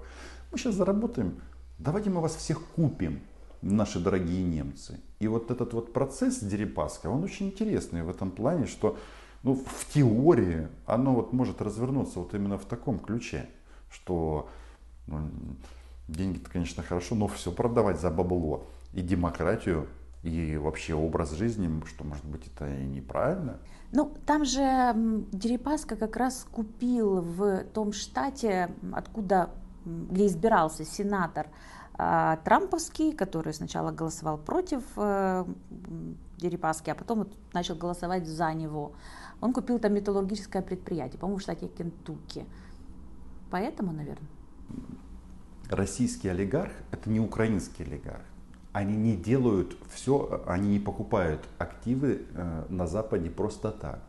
Мы 0.51 0.57
сейчас 0.57 0.75
заработаем, 0.75 1.41
давайте 1.77 2.09
мы 2.09 2.21
вас 2.21 2.35
всех 2.35 2.61
купим 2.75 3.21
наши 3.61 3.99
дорогие 3.99 4.43
немцы. 4.43 4.99
И 5.19 5.27
вот 5.27 5.51
этот 5.51 5.73
вот 5.73 5.93
процесс 5.93 6.39
Дерипаска, 6.39 7.07
он 7.07 7.23
очень 7.23 7.47
интересный 7.47 8.03
в 8.03 8.09
этом 8.09 8.31
плане, 8.31 8.65
что 8.65 8.97
ну, 9.43 9.55
в 9.55 9.93
теории 9.93 10.67
оно 10.85 11.13
вот 11.15 11.33
может 11.33 11.61
развернуться 11.61 12.19
вот 12.19 12.33
именно 12.33 12.57
в 12.57 12.65
таком 12.65 12.99
ключе, 12.99 13.49
что 13.89 14.49
ну, 15.07 15.29
деньги-то, 16.07 16.49
конечно, 16.49 16.83
хорошо, 16.83 17.15
но 17.15 17.27
все 17.27 17.51
продавать 17.51 17.99
за 17.99 18.09
бабло 18.09 18.67
и 18.93 19.01
демократию, 19.01 19.87
и 20.23 20.57
вообще 20.57 20.93
образ 20.93 21.31
жизни, 21.31 21.81
что, 21.85 22.03
может 22.03 22.25
быть, 22.25 22.47
это 22.47 22.67
и 22.67 22.85
неправильно. 22.85 23.59
Ну, 23.91 24.13
там 24.25 24.43
же 24.43 24.93
Дерипаска 25.31 25.95
как 25.95 26.17
раз 26.17 26.45
купил 26.51 27.21
в 27.21 27.63
том 27.73 27.93
штате, 27.93 28.69
откуда, 28.91 29.51
где 29.87 30.27
избирался 30.27 30.85
сенатор 30.85 31.47
а, 31.93 32.37
Трамповский, 32.37 33.13
который 33.13 33.53
сначала 33.53 33.91
голосовал 33.91 34.37
против 34.37 34.83
э, 34.97 35.45
Дерипаски, 36.37 36.91
а 36.91 36.95
потом 36.95 37.27
начал 37.53 37.75
голосовать 37.75 38.27
за 38.27 38.53
него. 38.53 38.93
Он 39.41 39.53
купил 39.53 39.79
там 39.79 39.93
металлургическое 39.93 40.61
предприятие, 40.61 41.19
по-моему, 41.19 41.39
в 41.39 41.41
штате 41.41 41.67
Кентукки. 41.67 42.45
Поэтому, 43.49 43.93
наверное. 43.93 44.29
Российский 45.69 46.29
олигарх– 46.29 46.71
это 46.91 47.09
не 47.09 47.19
украинский 47.19 47.83
олигарх. 47.83 48.21
Они 48.73 48.95
не 48.95 49.15
делают 49.15 49.75
все, 49.89 50.43
они 50.45 50.69
не 50.69 50.79
покупают 50.79 51.41
активы 51.57 52.27
э, 52.31 52.65
на 52.69 52.85
Западе 52.85 53.31
просто 53.31 53.71
так. 53.71 54.01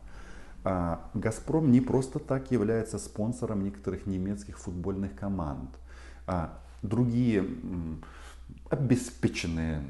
А 0.63 1.09
Газпром 1.13 1.71
не 1.71 1.81
просто 1.81 2.19
так 2.19 2.51
является 2.51 2.99
спонсором 2.99 3.63
некоторых 3.63 4.05
немецких 4.05 4.57
футбольных 4.57 5.15
команд. 5.15 5.69
А 6.27 6.59
другие 6.81 7.45
обеспеченные 8.69 9.83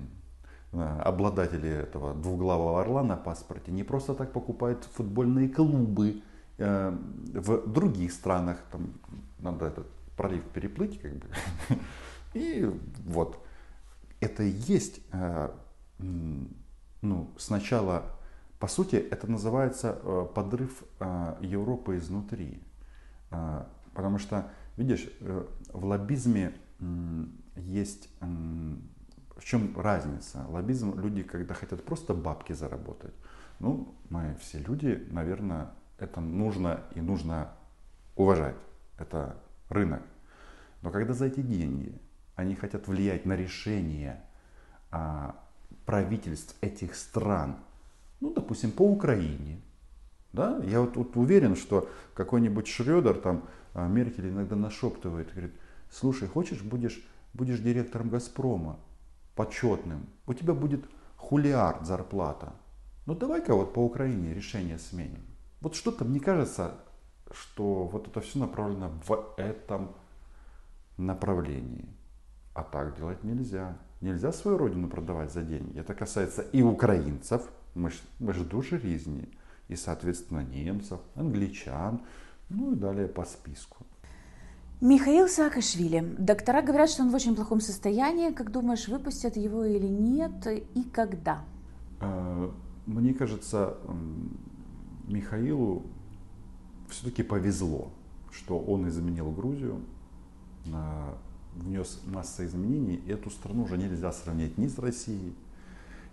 э, 0.71 0.99
обладатели 1.03 1.69
этого 1.69 2.13
двуглавого 2.13 2.82
орла 2.82 3.03
на 3.03 3.15
паспорте 3.15 3.71
не 3.71 3.84
просто 3.84 4.13
так 4.13 4.32
покупают 4.32 4.88
футбольные 4.93 5.49
клубы 5.49 6.21
в 6.58 7.67
других 7.67 8.12
странах. 8.12 8.58
Там 8.69 8.93
надо 9.39 9.67
этот 9.67 9.88
пролив 10.17 10.43
переплыть, 10.53 11.01
как 11.01 11.13
бы. 11.13 11.25
И 12.34 12.69
вот 13.05 13.41
это 14.19 14.43
и 14.43 14.49
есть, 14.49 14.99
ну, 15.97 17.29
сначала, 17.38 18.03
по 18.60 18.67
сути, 18.67 18.95
это 18.98 19.30
называется 19.30 19.93
подрыв 20.36 20.84
Европы 21.41 21.98
изнутри. 21.98 22.62
Потому 23.93 24.17
что, 24.17 24.52
видишь, 24.76 25.10
в 25.19 25.86
лоббизме 25.86 26.54
есть 27.56 28.10
в 29.39 29.43
чем 29.45 29.80
разница? 29.80 30.45
Лоббизм 30.50 31.00
люди, 31.00 31.24
когда 31.24 31.54
хотят 31.54 31.84
просто 31.84 32.13
бабки 32.13 32.54
заработать. 32.54 33.13
Ну, 33.60 33.95
мы 34.10 34.36
все 34.41 34.60
люди, 34.60 35.08
наверное, 35.12 35.72
это 35.98 36.22
нужно 36.22 36.82
и 36.95 37.02
нужно 37.02 37.52
уважать. 38.15 38.58
Это 38.98 39.38
рынок. 39.69 40.02
Но 40.82 40.91
когда 40.91 41.13
за 41.13 41.26
эти 41.26 41.41
деньги 41.41 42.00
они 42.36 42.56
хотят 42.56 42.88
влиять 42.88 43.26
на 43.26 43.34
решение 43.34 44.22
а, 44.91 45.36
правительств 45.86 46.56
этих 46.62 46.95
стран, 46.95 47.58
ну, 48.19 48.34
допустим, 48.34 48.71
по 48.71 48.84
Украине, 48.84 49.62
да, 50.34 50.62
я 50.63 50.82
вот, 50.82 50.95
вот 50.95 51.15
уверен, 51.15 51.55
что 51.55 51.89
какой-нибудь 52.13 52.67
Шредер, 52.67 53.15
там, 53.15 53.43
а, 53.73 53.88
Меркель 53.88 54.29
иногда 54.29 54.55
нашептывает, 54.55 55.32
говорит, 55.32 55.53
слушай, 55.89 56.27
хочешь, 56.27 56.62
будешь, 56.62 57.03
будешь 57.34 57.60
директором 57.60 58.10
Газпрома, 58.10 58.79
почетным, 59.36 60.08
у 60.27 60.34
тебя 60.34 60.53
будет 60.53 60.86
хулиард 61.15 61.86
зарплата. 61.86 62.53
Ну 63.05 63.15
давай-ка 63.15 63.55
вот 63.55 63.73
по 63.73 63.79
Украине 63.79 64.34
решение 64.34 64.77
сменим. 64.77 65.25
Вот 65.62 65.75
что-то 65.75 66.05
мне 66.05 66.19
кажется, 66.19 66.75
что 67.32 67.86
вот 67.86 68.08
это 68.08 68.21
все 68.21 68.39
направлено 68.39 68.91
в 69.08 69.34
этом 69.38 69.95
направлении. 70.97 71.86
А 72.53 72.63
так 72.63 72.97
делать 72.97 73.23
нельзя. 73.23 73.77
Нельзя 74.01 74.32
свою 74.32 74.58
родину 74.58 74.89
продавать 74.89 75.32
за 75.32 75.41
деньги. 75.41 75.79
Это 75.79 75.93
касается 75.93 76.41
и 76.41 76.62
украинцев, 76.62 77.49
мы 77.80 77.89
же, 77.89 77.98
мы 78.20 78.34
же 78.34 78.44
дуже 78.44 78.78
різні, 78.78 79.24
и, 79.70 79.76
соответственно, 79.76 80.44
немцев, 80.44 81.00
англичан, 81.15 82.00
ну 82.50 82.74
и 82.74 82.76
далее 82.76 83.08
по 83.08 83.26
списку. 83.26 83.78
Михаил 84.82 85.28
Саакашвили. 85.28 86.15
Доктора 86.18 86.62
говорят, 86.62 86.89
что 86.89 87.04
он 87.04 87.10
в 87.10 87.15
очень 87.15 87.36
плохом 87.36 87.60
состоянии. 87.60 88.32
Как 88.32 88.52
думаешь, 88.52 88.88
выпустят 88.88 89.36
его 89.36 89.65
или 89.65 89.88
нет? 89.88 90.48
И 90.48 90.84
когда? 90.84 91.44
Э, 92.00 92.50
мне 92.86 93.13
кажется, 93.13 93.78
Михаилу 95.08 95.84
все-таки 96.88 97.24
повезло, 97.24 97.92
что 98.32 98.58
он 98.58 98.88
изменил 98.88 99.32
Грузию, 99.32 99.82
э, 100.68 101.13
внес 101.56 102.02
массу 102.06 102.46
изменений, 102.46 102.96
и 103.06 103.12
эту 103.12 103.30
страну 103.30 103.63
уже 103.63 103.78
нельзя 103.78 104.13
сравнять 104.13 104.58
ни 104.58 104.68
с 104.68 104.80
Россией, 104.80 105.36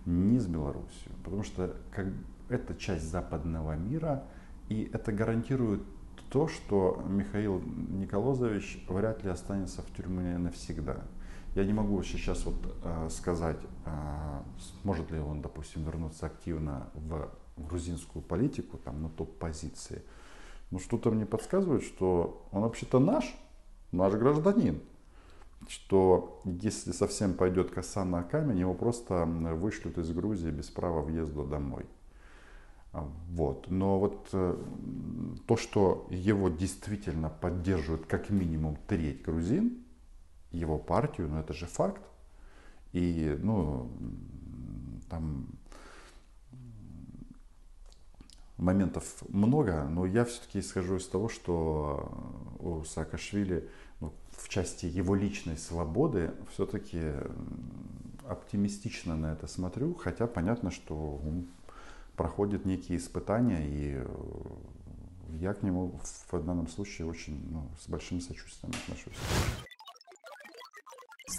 ни 0.06 0.38
с 0.38 0.46
Белоруссией, 0.46 1.12
потому 1.24 1.42
что 1.42 1.76
как, 1.90 2.06
это 2.48 2.74
часть 2.76 3.10
западного 3.10 3.76
мира, 3.76 4.24
и 4.68 4.88
это 4.92 5.12
гарантирует 5.12 5.82
то, 6.30 6.48
что 6.48 7.02
Михаил 7.06 7.60
Николозович 7.60 8.84
вряд 8.88 9.22
ли 9.24 9.30
останется 9.30 9.82
в 9.82 9.90
тюрьме 9.96 10.38
навсегда. 10.38 11.04
Я 11.54 11.64
не 11.64 11.72
могу 11.72 12.02
сейчас 12.02 12.44
вот 12.44 12.56
э, 12.82 13.08
сказать, 13.10 13.58
э, 13.86 14.42
сможет 14.82 15.10
ли 15.10 15.18
он, 15.18 15.40
допустим, 15.40 15.84
вернуться 15.84 16.26
активно 16.26 16.90
в 16.94 17.30
грузинскую 17.56 18.22
политику, 18.22 18.76
там, 18.78 19.02
на 19.02 19.08
топ-позиции. 19.08 20.02
Но 20.70 20.78
что-то 20.78 21.10
мне 21.10 21.24
подсказывает, 21.24 21.82
что 21.82 22.46
он 22.52 22.62
вообще-то 22.62 22.98
наш, 22.98 23.34
наш 23.92 24.12
гражданин. 24.14 24.82
Что 25.68 26.40
если 26.44 26.92
совсем 26.92 27.34
пойдет 27.34 27.70
коса 27.70 28.04
на 28.04 28.22
камень, 28.22 28.60
его 28.60 28.74
просто 28.74 29.24
вышлют 29.24 29.98
из 29.98 30.10
Грузии 30.12 30.50
без 30.50 30.66
права 30.66 31.02
въезда 31.02 31.44
домой. 31.44 31.86
Вот. 32.92 33.66
Но 33.68 33.98
вот 33.98 34.28
э, 34.32 34.56
то, 35.46 35.56
что 35.56 36.06
его 36.10 36.48
действительно 36.48 37.28
поддерживают 37.28 38.06
как 38.06 38.30
минимум 38.30 38.78
треть 38.86 39.22
грузин, 39.22 39.84
его 40.50 40.78
партию, 40.78 41.28
ну 41.28 41.38
это 41.38 41.52
же 41.52 41.66
факт. 41.66 42.02
И, 42.92 43.36
ну, 43.42 43.90
там 45.10 45.48
моментов 48.56 49.04
много, 49.28 49.84
но 49.84 50.06
я 50.06 50.24
все-таки 50.24 50.60
исхожу 50.60 50.96
из 50.96 51.06
того, 51.06 51.28
что 51.28 52.10
у 52.58 52.84
Саакашвили 52.84 53.68
ну, 54.00 54.12
в 54.30 54.48
части 54.48 54.86
его 54.86 55.14
личной 55.14 55.56
свободы 55.56 56.32
все-таки 56.52 57.12
оптимистично 58.28 59.16
на 59.16 59.32
это 59.32 59.46
смотрю, 59.46 59.94
хотя 59.94 60.26
понятно, 60.26 60.70
что 60.70 60.94
он 60.94 61.46
проходит 62.16 62.64
некие 62.64 62.98
испытания, 62.98 63.66
и 63.66 63.94
э, 63.96 64.06
я 65.40 65.54
к 65.54 65.62
нему 65.62 66.00
в 66.30 66.44
данном 66.44 66.66
случае 66.68 67.06
очень 67.06 67.40
ну, 67.50 67.68
с 67.80 67.88
большим 67.88 68.20
сочувствием 68.20 68.72
отношусь. 68.84 69.14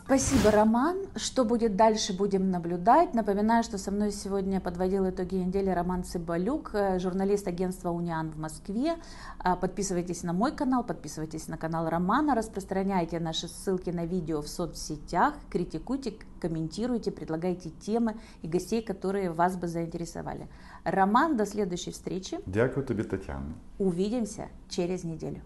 Спасибо, 0.08 0.52
Роман. 0.52 1.00
Что 1.18 1.44
будет 1.44 1.76
дальше, 1.76 2.14
будем 2.14 2.50
наблюдать. 2.50 3.14
Напоминаю, 3.14 3.62
что 3.62 3.78
со 3.78 3.92
мной 3.92 4.14
сегодня 4.14 4.62
подводил 4.62 5.10
итоги 5.10 5.36
недели 5.36 5.70
Роман 5.70 6.06
Цыбалюк, 6.06 6.70
э, 6.74 6.98
журналист 6.98 7.46
агентства 7.46 7.90
«Униан» 7.90 8.32
в 8.32 8.40
Москве. 8.40 8.96
А, 9.40 9.58
подписывайтесь 9.58 10.24
на 10.24 10.32
мой 10.32 10.54
канал, 10.54 10.86
подписывайтесь 10.86 11.50
на 11.50 11.58
канал 11.58 11.90
Романа, 11.90 12.36
распространяйте 12.36 13.20
наши 13.20 13.50
ссылки 13.50 13.90
на 13.90 14.06
видео 14.06 14.42
в 14.42 14.48
соцсетях, 14.48 15.34
критикуйте, 15.50 16.14
комментируйте, 16.40 17.12
предлагайте 17.12 17.72
темы 17.72 18.16
и 18.44 18.48
гостей, 18.48 18.82
которые 18.82 19.32
вас 19.32 19.58
бы 19.58 19.68
заинтересовали. 19.68 20.48
Роман, 20.86 21.36
до 21.36 21.46
следующей 21.46 21.92
встречи. 21.92 22.40
Дякую 22.46 22.86
тебе, 22.86 23.04
Татьяна. 23.04 23.56
Увидимся 23.78 24.48
через 24.70 25.04
неделю. 25.04 25.42